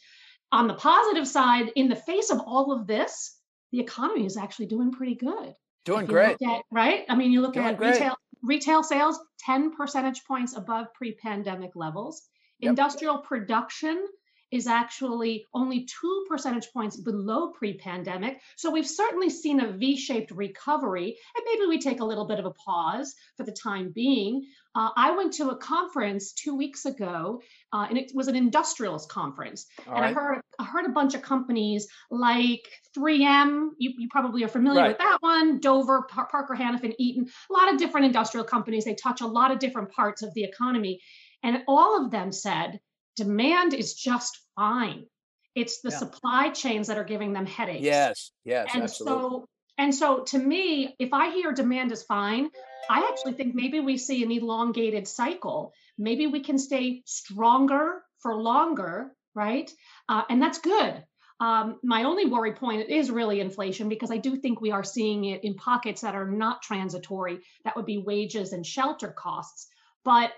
[0.50, 3.36] On the positive side, in the face of all of this,
[3.70, 5.54] the economy is actually doing pretty good.
[5.84, 7.04] doing great at- right?
[7.08, 7.92] I mean, you look Doing at great.
[7.94, 12.22] retail retail sales 10 percentage points above pre-pandemic levels.
[12.60, 12.70] Yep.
[12.70, 14.04] Industrial production
[14.52, 18.40] is actually only 2 percentage points below pre-pandemic.
[18.56, 22.44] So we've certainly seen a V-shaped recovery and maybe we take a little bit of
[22.44, 24.44] a pause for the time being.
[24.74, 27.40] Uh, I went to a conference 2 weeks ago
[27.72, 31.14] uh, and it was an industrials conference all and I heard I heard a bunch
[31.14, 32.60] of companies like
[32.96, 33.70] 3M.
[33.78, 34.88] You, you probably are familiar Right.
[34.88, 35.60] with that one.
[35.60, 37.26] Dover, Par- Parker Hannifin, Eaton.
[37.50, 38.84] A lot of different industrial companies.
[38.84, 41.00] They touch a lot of different parts of the economy,
[41.42, 42.80] and all of them said
[43.16, 45.06] demand is just fine.
[45.54, 45.98] It's the Yeah.
[45.98, 47.82] supply chains that are giving them headaches.
[47.82, 49.48] yes yes And absolutely so
[49.78, 52.50] and so to me, if I hear demand is fine,
[52.88, 55.72] I actually think maybe we see an elongated cycle.
[55.98, 59.70] Maybe we can stay stronger for longer, right?
[60.08, 61.04] Uh, and that's good.
[61.40, 65.24] Um, my only worry point is really inflation because I do think we are seeing
[65.24, 67.40] it in pockets that are not transitory.
[67.64, 69.68] That would be wages and shelter costs.
[70.04, 70.32] But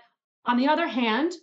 [0.45, 1.33] on the other hand,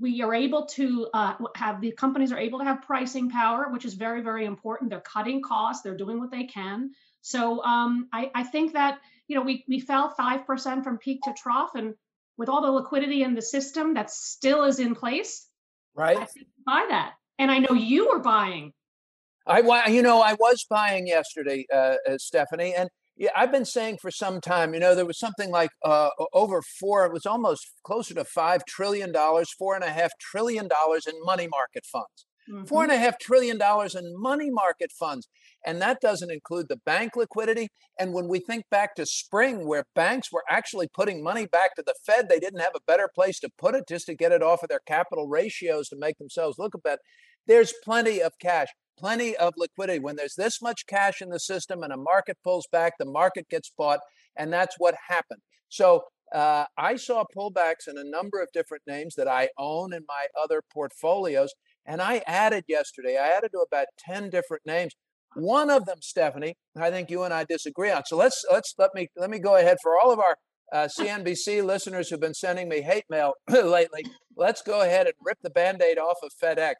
[0.00, 3.84] we are able to uh, have the companies are able to have pricing power, which
[3.84, 4.90] is very, very important.
[4.90, 6.90] They're cutting costs, they're doing what they can.
[7.22, 11.20] So um, I, I think that you know we we fell five percent from peak
[11.24, 11.94] to trough, and
[12.36, 15.46] with all the liquidity in the system that still is in place,
[15.94, 17.14] right I think buy that.
[17.38, 18.72] And I know you were buying.
[19.46, 23.98] I, you know, I was buying yesterday, uh, uh, Stephanie, and yeah, I've been saying
[24.00, 24.74] for some time.
[24.74, 27.04] You know, there was something like uh, over four.
[27.04, 31.14] It was almost closer to five trillion dollars, four and a half trillion dollars in
[31.24, 32.26] money market funds.
[32.66, 35.28] Four and a half trillion dollars in money market funds,
[35.66, 37.68] and that doesn't include the bank liquidity.
[38.00, 41.82] And when we think back to spring, where banks were actually putting money back to
[41.84, 44.42] the Fed, they didn't have a better place to put it just to get it
[44.42, 47.00] off of their capital ratios to make themselves look a bit.
[47.46, 49.98] There's plenty of cash plenty of liquidity.
[49.98, 53.48] When there's this much cash in the system and a market pulls back, the market
[53.48, 54.00] gets bought,
[54.36, 55.40] and that's what happened.
[55.68, 60.04] So uh, I saw pullbacks in a number of different names that I own in
[60.08, 61.50] my other portfolios,
[61.86, 63.16] and I added yesterday.
[63.16, 64.92] I added to about ten different names.
[65.34, 68.02] One of them, Stephanie, I think you and I disagree on.
[68.06, 70.36] So let's let's let me let me go ahead for all of our
[70.72, 74.04] uh, CNBC listeners who've been sending me hate mail lately.
[74.36, 76.74] Let's go ahead and rip the band-aid off of FedEx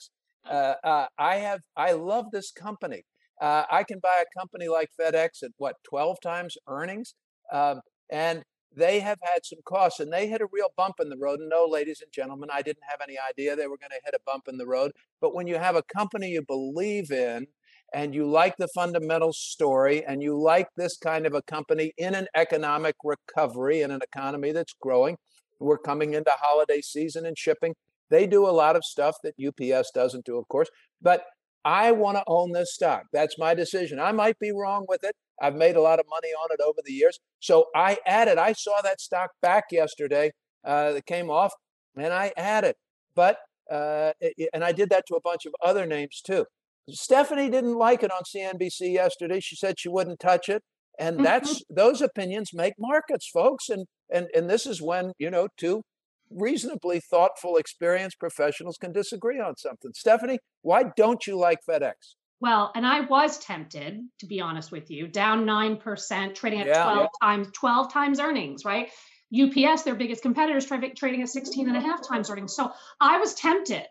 [0.48, 3.04] uh, uh, I have I love this company.
[3.40, 7.14] Uh, I can buy a company like FedEx at what 12 times earnings,
[7.52, 8.42] um, and
[8.74, 11.40] they have had some costs, and they hit a real bump in the road.
[11.40, 14.14] And no, ladies and gentlemen, I didn't have any idea they were going to hit
[14.14, 14.92] a bump in the road.
[15.20, 17.46] But when you have a company you believe in,
[17.94, 22.14] and you like the fundamental story, and you like this kind of a company in
[22.14, 25.16] an economic recovery in an economy that's growing,
[25.58, 27.74] we're coming into holiday season and shipping.
[28.10, 30.68] They do a lot of stuff that UPS doesn't do, of course,
[31.00, 31.24] but
[31.64, 33.04] I want to own this stock.
[33.12, 33.98] That's my decision.
[34.00, 35.14] I might be wrong with it.
[35.40, 37.18] I've made a lot of money on it over the years.
[37.40, 40.30] So I added, I saw that stock back yesterday
[40.64, 41.52] uh, that came off
[41.96, 42.74] and I added.
[43.14, 43.38] But,
[43.70, 46.46] uh, it- and I did that to a bunch of other names too.
[46.90, 49.40] Stephanie didn't like it on CNBC yesterday.
[49.40, 50.62] She said she wouldn't touch it.
[50.98, 51.22] And Mhm.
[51.24, 53.68] that's those opinions make markets, folks.
[53.68, 55.82] And and and this is when, you know, two
[56.30, 59.92] reasonably thoughtful, experienced professionals can disagree on something.
[59.94, 62.14] Stephanie, why don't you like FedEx?
[62.40, 66.84] Well, and I was tempted, to be honest with you, down 9%, trading at Yeah.
[66.84, 68.90] 12 times, 12 times earnings, right?
[69.32, 72.54] UPS, their biggest competitors, tra- trading at 16 and a half times earnings.
[72.54, 73.86] So I was tempted,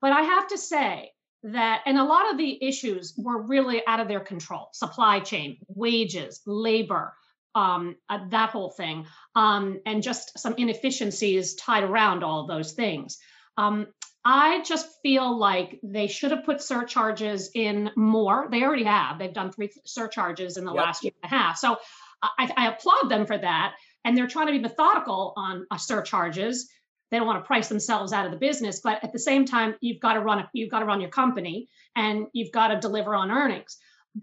[0.00, 1.12] but I have to say
[1.44, 5.58] that, and a lot of the issues were really out of their control supply chain,
[5.68, 7.14] wages, labor,
[7.54, 12.72] um, uh, that whole thing, um, and just some inefficiencies tied around all of those
[12.72, 13.18] things.
[13.56, 13.86] Um,
[14.24, 18.48] I just feel like they should have put surcharges in more.
[18.50, 19.18] They already have.
[19.18, 20.84] They've done three surcharges in the Yep.
[20.84, 21.58] last year and a half.
[21.58, 21.76] So
[22.22, 23.74] I, I applaud them for that.
[24.04, 26.70] And they're trying to be methodical on uh, surcharges.
[27.10, 29.74] They don't want to price themselves out of the business, but at the same time,
[29.80, 32.80] you've got to run a, you've got to run your company and you've got to
[32.80, 33.76] deliver on earnings.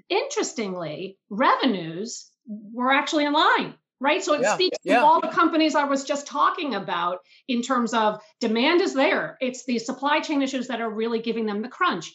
[0.07, 4.23] Interestingly, revenues were actually in line, right?
[4.23, 4.99] So it Yeah, speaks yeah.
[4.99, 9.37] to all the companies I was just talking about in terms of demand is there.
[9.39, 12.11] It's the supply chain issues that are really giving them the crunch.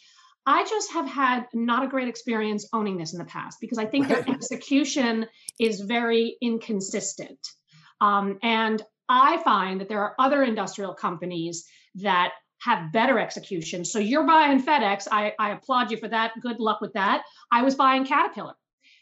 [0.47, 3.87] I just have had not a great experience owning this in the past because I
[3.87, 5.27] think their execution
[5.59, 7.39] is very inconsistent.
[8.01, 11.65] Um, and I find that there are other industrial companies
[11.97, 13.85] that have better execution.
[13.85, 15.07] So you're buying FedEx.
[15.11, 16.33] I, I applaud you for that.
[16.41, 17.23] Good luck with that.
[17.51, 18.55] I was buying Caterpillar.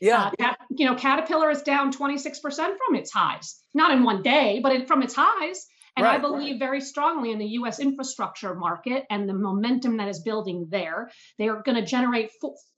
[0.03, 4.59] Yeah, Uh, you know, Caterpillar is down 26% from its highs, not in one day,
[4.61, 5.65] but it, from its highs.
[5.97, 10.09] And I Right, believe very strongly in the US infrastructure market and the momentum that
[10.09, 11.11] is building there.
[11.39, 12.31] They are going to generate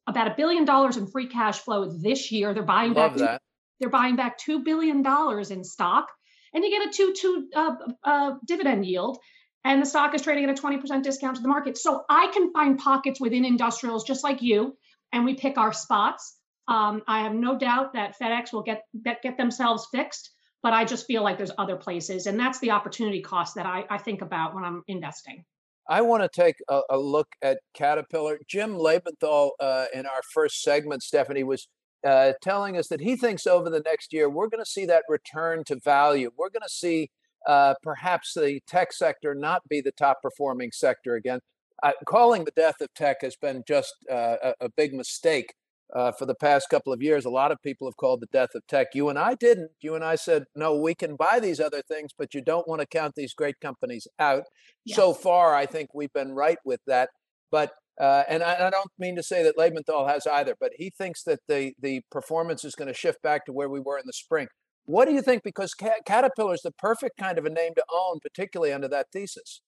[0.06, 2.52] about a billion dollars in free cash flow this year.
[2.52, 3.42] They're buying love back that.
[3.80, 6.08] they're buying back two billion dollars in stock,
[6.52, 9.16] and you get a two two uh, uh, dividend yield,
[9.64, 11.78] and the stock is trading at a twenty percent discount to the market.
[11.78, 14.76] So I can find pockets within industrials just like you,
[15.12, 16.36] and we pick our spots.
[16.68, 20.30] Um, I have no doubt that FedEx will get that get themselves fixed,
[20.62, 23.84] but I just feel like there's other places, and that's the opportunity cost that I,
[23.90, 25.44] I think about when I'm investing.
[25.88, 28.38] I want to take a, a look at Caterpillar.
[28.48, 31.68] Jim Lebenthal, uh, in our first segment, Stephanie, was
[32.06, 35.04] uh, telling us that he thinks over the next year we're going to see that
[35.08, 36.30] return to value.
[36.36, 37.10] We're going to see
[37.46, 41.40] uh, perhaps the tech sector not be the top performing sector again.
[41.82, 45.54] Uh, calling the death of tech has been just uh, a, a big mistake
[45.94, 47.24] uh, for the past couple of years.
[47.24, 48.88] A lot of people have called the death of tech.
[48.94, 49.70] You and I didn't.
[49.80, 52.80] You and I said, no, we can buy these other things, but you don't want
[52.80, 54.44] to count these great companies out.
[54.86, 57.10] So far, I think we've been right with that.
[57.50, 60.90] But uh, and I, I don't mean to say that Lebenthal has either, but he
[60.90, 64.06] thinks that the the performance is going to shift back to where we were in
[64.06, 64.48] the spring.
[64.84, 65.42] What do you think?
[65.44, 69.06] Because Ca- Caterpillar is the perfect kind of a name to own, particularly under that
[69.12, 69.60] thesis.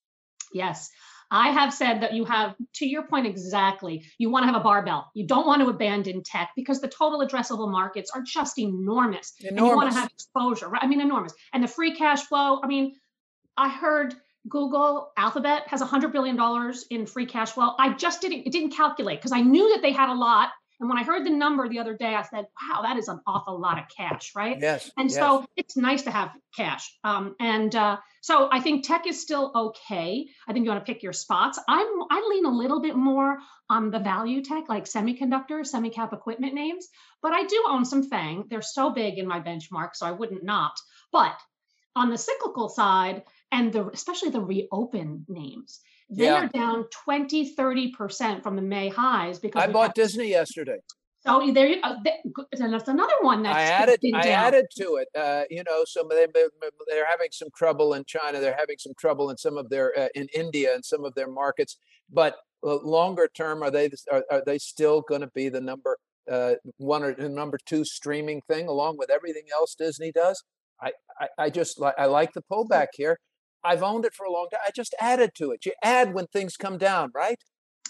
[0.53, 0.91] Yes.
[1.31, 4.63] I have said that you have, to your point exactly, you want to have a
[4.63, 5.11] barbell.
[5.15, 9.33] You don't want to abandon tech because the total addressable markets are just enormous.
[9.45, 10.83] And you want to have exposure, right?
[10.83, 11.35] I mean, enormous.
[11.53, 12.95] And the free cash flow, I mean,
[13.57, 14.15] I heard
[14.49, 16.39] Google, Alphabet has $100 billion
[16.91, 17.73] in free cash flow.
[17.77, 20.51] I just didn't, it didn't calculate because I knew that they had a lot.
[20.79, 23.21] And when I heard the number the other day, I said, wow, that is an
[23.27, 24.59] awful lot of cash, right?
[24.61, 24.91] Yes.
[24.99, 25.19] And yes.
[25.19, 26.95] so it's nice to have cash.
[27.03, 30.27] Um, and uh, so I think tech is still okay.
[30.47, 31.59] I think you want to pick your spots.
[31.67, 33.39] I'm I lean a little bit more
[33.71, 36.89] on the value tech, like semiconductor, semi-cap equipment names,
[37.23, 38.45] but I do own some FANG.
[38.49, 40.73] They're so big in my benchmark, so I wouldn't not.
[41.11, 41.37] But
[41.97, 46.45] on the cyclical side, and the especially the reopen names, they Yeah.
[46.45, 50.79] are down 20, 30% from the May highs because I bought Disney yesterday.
[51.21, 54.45] So there you And that's another one that's I added I down.
[54.45, 55.09] added to it.
[55.13, 56.45] Uh, you know, so they they-
[56.87, 58.39] they're having some trouble in China.
[58.39, 61.27] They're having some trouble in some of their uh, in India and some of their
[61.29, 61.79] markets.
[62.09, 65.99] But uh, longer term, are they are, are they still going to be the number
[66.31, 70.45] uh, one or the number two streaming thing along with everything else Disney does?
[70.81, 73.19] I I, I just like I like the pullback here.
[73.67, 74.61] I've owned it for a long time.
[74.67, 75.67] I just added to it.
[75.67, 77.39] You add when things come down, right?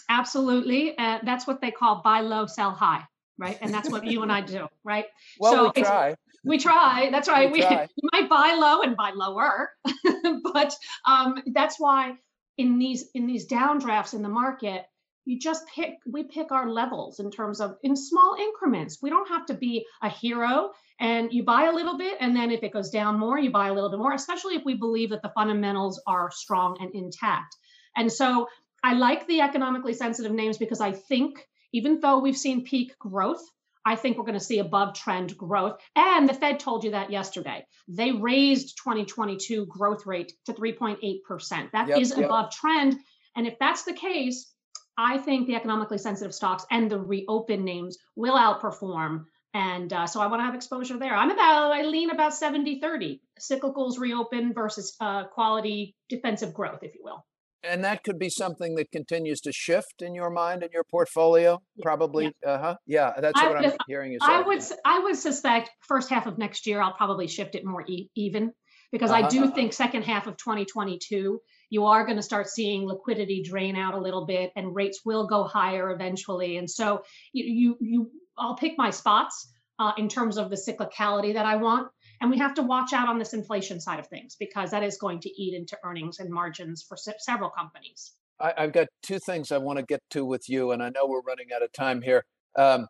[0.09, 0.97] Absolutely.
[0.97, 3.03] Uh, that's what they call buy low, sell high,
[3.37, 3.57] right?
[3.61, 5.05] And that's what you and I do, right?
[5.39, 6.15] Well, So we try.
[6.43, 7.09] We try.
[7.11, 7.51] That's right.
[7.51, 7.87] We We, try.
[7.95, 9.71] you might buy low and buy lower,
[10.53, 10.75] but
[11.05, 12.13] um, that's why
[12.57, 14.85] in these in these downdrafts in the market,
[15.27, 15.95] you just pick.
[16.05, 18.99] We pick our levels in terms of in small increments.
[19.01, 20.71] We don't have to be a hero,
[21.01, 23.67] and you buy a little bit, and then if it goes down more, you buy
[23.67, 24.13] a little bit more.
[24.13, 27.57] Especially if we believe that the fundamentals are strong and intact.
[27.97, 28.47] And so
[28.83, 33.43] I like the economically sensitive names because I think even though we've seen peak growth,
[33.85, 35.77] I think we're going to see above trend growth.
[35.97, 37.65] And the Fed told you that yesterday.
[37.89, 41.71] They raised 2022 growth rate to 3.8%.
[41.71, 42.25] That is Yep, yep.
[42.27, 42.95] above trend.
[43.35, 44.53] And if that's the case,
[44.97, 49.25] I think the economically sensitive stocks and the reopen names will outperform.
[49.53, 51.15] And uh, so I want to have exposure there.
[51.15, 56.95] I'm about, I lean about 70 30, cyclicals reopen versus uh, quality defensive growth, if
[56.95, 57.25] you will.
[57.63, 61.61] And that could be something that continues to shift in your mind and your portfolio,
[61.81, 62.31] probably.
[62.43, 62.49] Yeah.
[62.49, 62.75] Uh huh.
[62.85, 64.27] Yeah, that's I, what I'm hearing you say.
[64.31, 67.83] I would, I would suspect first half of next year, I'll probably shift it more
[67.87, 68.53] e- even
[68.91, 69.25] because uh-huh.
[69.25, 71.39] I do think second half of 2022,
[71.69, 75.27] you are going to start seeing liquidity drain out a little bit, and rates will
[75.27, 76.57] go higher eventually.
[76.57, 77.03] And so
[77.33, 81.55] you, you, you I'll pick my spots uh, in terms of the cyclicality that I
[81.55, 81.89] want.
[82.21, 84.97] And we have to watch out on this inflation side of things because that is
[84.97, 88.13] going to eat into earnings and margins for se- several companies.
[88.39, 91.05] I, have got two things I want to get to with you, and I know
[91.05, 92.25] we're running out of time here.
[92.55, 92.87] Um,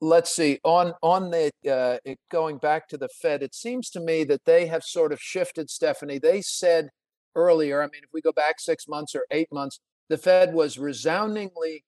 [0.00, 1.98] let's see on on the uh,
[2.30, 3.42] going back to the Fed.
[3.42, 6.18] It seems to me that they have sort of shifted, Stephanie.
[6.18, 6.90] They said
[7.34, 7.82] earlier.
[7.82, 11.84] I mean, if we go back six months or eight months, the Fed was resoundingly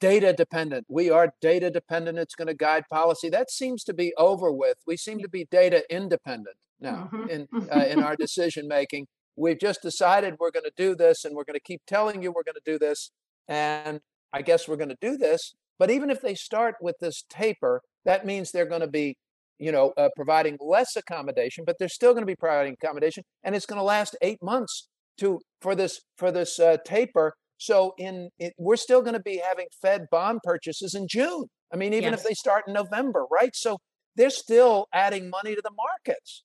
[0.00, 0.86] data dependent.
[0.88, 2.18] We are data dependent.
[2.18, 3.28] It's going to guide policy.
[3.28, 4.78] That seems to be over with.
[4.86, 7.28] We seem to be data independent now mm-hmm.
[7.28, 9.06] in uh, in our decision making.
[9.36, 12.32] We've just decided we're going to do this, and we're going to keep telling you
[12.32, 13.10] we're going to do this,
[13.46, 14.00] and
[14.32, 15.54] I guess we're going to do this.
[15.78, 19.16] But even if they start with this taper, that means they're going to be,
[19.58, 23.54] you know, uh, providing less accommodation, but they're still going to be providing accommodation, and
[23.54, 24.88] it's going to last eight months
[25.20, 29.36] to for this for this uh, taper so in it, we're still going to be
[29.46, 31.44] having Fed bond purchases in June.
[31.72, 32.20] I mean, even yes.
[32.20, 33.54] if they start in November, right?
[33.54, 33.76] So
[34.16, 36.42] they're still adding money to the markets.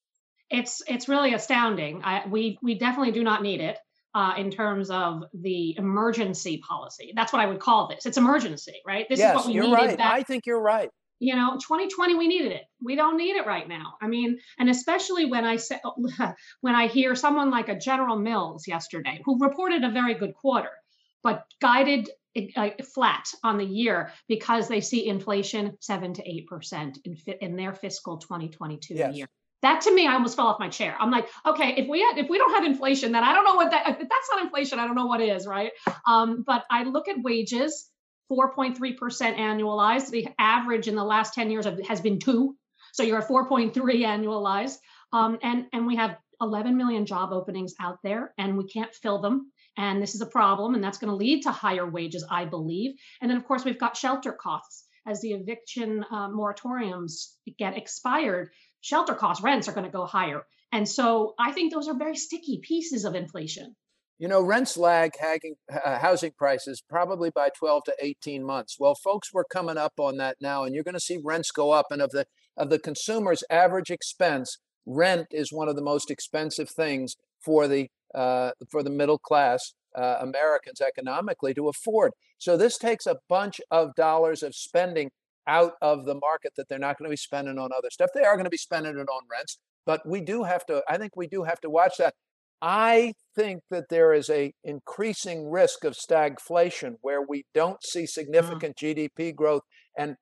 [0.50, 2.02] It's it's really astounding.
[2.04, 3.80] I, we we definitely do not need it
[4.14, 7.14] uh, in terms of the emergency policy.
[7.16, 8.06] That's what I would call this.
[8.06, 9.08] It's emergency, right?
[9.10, 9.76] This yes, is what we you're needed.
[9.78, 9.98] Right.
[9.98, 10.90] Back, I think you're right.
[11.20, 12.64] You know, 2020 we needed it.
[12.84, 13.96] We don't need it right now.
[14.02, 15.80] I mean, and especially when I say
[16.62, 20.72] when I hear someone like a General Mills yesterday who reported a very good quarter
[21.26, 22.08] but guided
[22.56, 27.56] uh, flat on the year because they see inflation seven to eight percent in in
[27.56, 29.16] their fiscal 2022 yes.
[29.16, 29.28] year.
[29.62, 30.96] That to me, I almost fell off my chair.
[31.00, 33.56] I'm like, okay, if we had, if we don't have inflation, then I don't know
[33.56, 33.88] what that.
[33.88, 35.72] If that's not inflation, I don't know what is, right?
[36.06, 37.90] Um, but I look at wages,
[38.32, 38.78] 4.3%
[39.38, 40.10] annualized.
[40.10, 42.56] The average in the last 10 years has been two,
[42.94, 44.78] so you're at 4.3 annualized.
[45.14, 49.22] Um, and and we have 11 million job openings out there, and we can't fill
[49.22, 52.46] them and this is a problem, and that's going to lead to higher wages, I
[52.46, 52.96] believe.
[53.22, 54.86] And then, of course, we've got shelter costs.
[55.08, 58.50] As the eviction uh, moratoriums get expired,
[58.82, 60.44] shelter costs, rents are going to go higher.
[60.72, 63.76] And so I think those are very sticky pieces of inflation.
[64.18, 68.78] You know, rents lag hagging, uh, housing prices probably by 12 to 18 months.
[68.80, 71.72] Well, folks, we're coming up on that now, and you're going to see rents go
[71.72, 71.88] up.
[71.92, 76.70] And of the of the consumer's average expense, rent is one of the most expensive
[76.70, 82.14] things for the uh, for the middle class uh, Americans economically to afford.
[82.38, 85.12] So this takes a bunch of dollars of spending
[85.48, 88.10] out of the market that they're not going to be spending on other stuff.
[88.14, 90.84] They are going to be spending it on rents, but we do have to.
[90.88, 92.16] I think we do have to watch that.
[92.62, 98.10] I think that there is a increasing risk of stagflation where we don't see mm.
[98.10, 98.78] significant.
[98.78, 99.62] GDP growth
[99.98, 100.16] and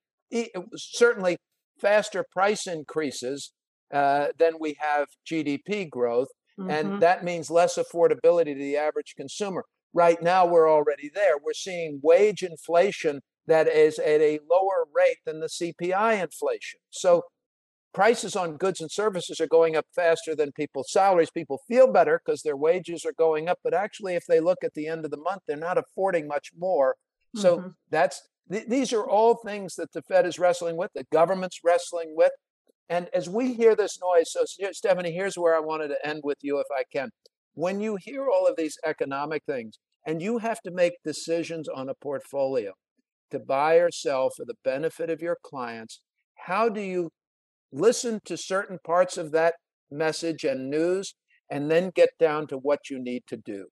[0.76, 1.38] certainly
[1.80, 3.52] faster price increases
[3.94, 6.30] uh, than we have GDP growth.
[6.60, 6.70] Mm-hmm.
[6.70, 9.66] And that means less affordability to the average consumer.
[9.94, 11.36] Right now, we're already there.
[11.44, 16.80] We're seeing wage inflation that is at a lower rate than the CPI inflation.
[16.90, 17.24] So
[17.94, 21.30] prices on goods and services are going up faster than people's salaries.
[21.30, 24.74] People feel better because their wages are going up, but actually, if they look at
[24.74, 26.96] the end of the month, they're not affording much more.
[27.36, 27.68] So mm-hmm.
[27.90, 28.22] that's
[28.52, 32.32] th- these are all things that the Fed is wrestling with, the government's wrestling with.
[32.90, 36.38] And as we hear this noise, so Stephanie, here's where I wanted to end with
[36.42, 37.10] you if I can.
[37.54, 41.90] When you hear all of these economic things and you have to make decisions on
[41.90, 42.74] a portfolio
[43.32, 46.02] to buy or sell for the benefit of your clients,
[46.36, 47.10] how do you
[47.74, 49.56] listen to certain parts of that
[49.92, 51.16] message and news
[51.50, 53.66] and then get down to what you need to do?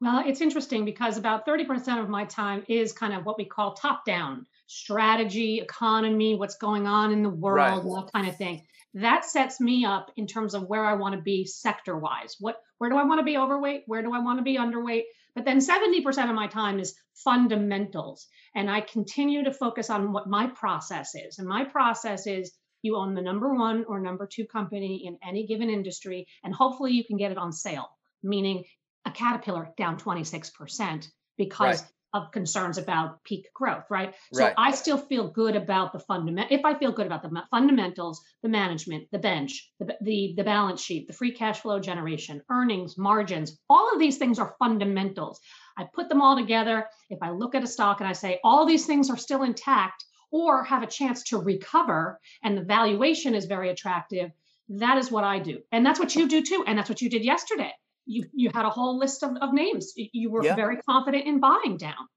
[0.00, 3.74] Well, it's interesting because about 30% of my time is kind of what we call
[3.74, 8.04] top down strategy, economy, what's going on in the world, right.
[8.04, 8.62] that kind of thing.
[8.94, 12.36] That sets me up in terms of where I want to be sector wise.
[12.40, 13.84] What where do I want to be overweight?
[13.86, 15.04] Where do I want to be underweight?
[15.34, 18.26] But then 70% of my time is fundamentals.
[18.54, 21.38] And I continue to focus on what my process is.
[21.38, 25.46] And my process is you own the number one or number two company in any
[25.46, 27.88] given industry, and hopefully you can get it on sale,
[28.22, 28.64] meaning
[29.04, 34.14] a Caterpillar down 26% because right of concerns about peak growth, right?
[34.32, 34.54] So right.
[34.56, 36.48] I still feel good about the fundament.
[36.50, 40.82] If I feel good about the fundamentals, the management, the bench, the, the the balance
[40.82, 45.40] sheet, the free cash flow generation, earnings, margins, all of these things are fundamentals.
[45.78, 46.86] I put them all together.
[47.08, 50.04] If I look at a stock and I say all these things are still intact,
[50.32, 54.32] or have a chance to recover and the valuation is very attractive,
[54.68, 55.60] that is what I do.
[55.70, 56.64] And that's what you do too.
[56.66, 57.72] And that's what you did yesterday.
[58.06, 59.92] You you had a whole list of, of names.
[59.96, 60.56] You were Yeah.
[60.56, 62.08] very confident in buying down.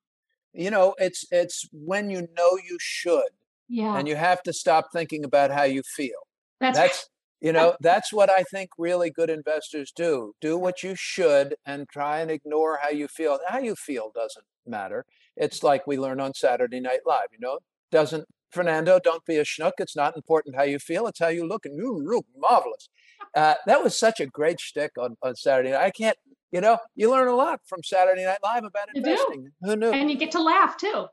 [0.54, 3.30] You know, it's it's when you know you should,
[3.68, 3.98] Yeah.
[3.98, 6.22] and you have to stop thinking about how you feel.
[6.62, 7.10] that's, That's
[7.42, 10.34] you know, that's what I think really good investors do.
[10.40, 13.38] Do what you should and try and ignore how you feel.
[13.48, 15.06] How you feel doesn't matter.
[15.36, 17.60] It's like we learn on Saturday Night Live, you know,
[17.96, 19.74] doesn't Fernando, don't be a schnook.
[19.80, 22.90] It's not important how you feel, it's how you look, and you look marvelous.
[23.34, 25.82] Uh, that was such a great shtick on, on Saturday night.
[25.82, 26.18] I can't,
[26.52, 29.10] you know, you learn a lot from Saturday Night Live about You do.
[29.10, 29.52] investing.
[29.62, 29.92] Who knew?
[29.92, 31.08] and you get to laugh too.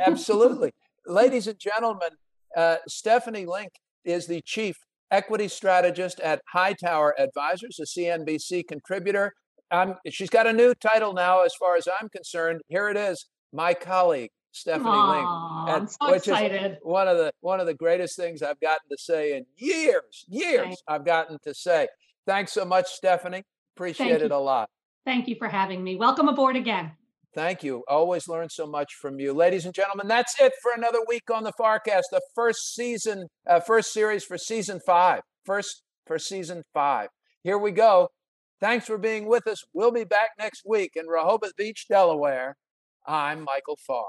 [0.00, 0.72] Absolutely.
[1.06, 2.10] Ladies and gentlemen,
[2.56, 3.72] uh, Stephanie Link
[4.06, 4.76] is the chief
[5.10, 9.34] equity strategist at Hightower Advisors, a CNBC contributor.
[9.70, 12.62] Um, she's got a new title now, as far as I'm concerned.
[12.68, 15.24] Here it is, my colleague, Stephanie Link.
[15.26, 16.78] Aw, and I'm so which is- excited.
[16.82, 20.64] One of the one of the greatest things I've gotten to say in years, years
[20.64, 21.88] Thank- I've gotten to say.
[22.26, 23.44] Thanks so much, Stephanie.
[23.76, 24.36] Appreciate it you.
[24.36, 24.68] a lot.
[25.04, 25.96] Thank you for having me.
[25.96, 26.92] Welcome aboard again.
[27.34, 27.84] Thank you.
[27.86, 29.34] Always learn so much from you.
[29.34, 33.60] Ladies and gentlemen, that's it for another week on the FarrCast, the first season, uh,
[33.60, 35.20] first series for season five.
[35.44, 37.10] First for season five.
[37.42, 38.08] Here we go.
[38.58, 39.62] Thanks for being with us.
[39.74, 42.56] We'll be back next week in Rehoboth Beach, Delaware.
[43.06, 44.06] I'm Michael Farr.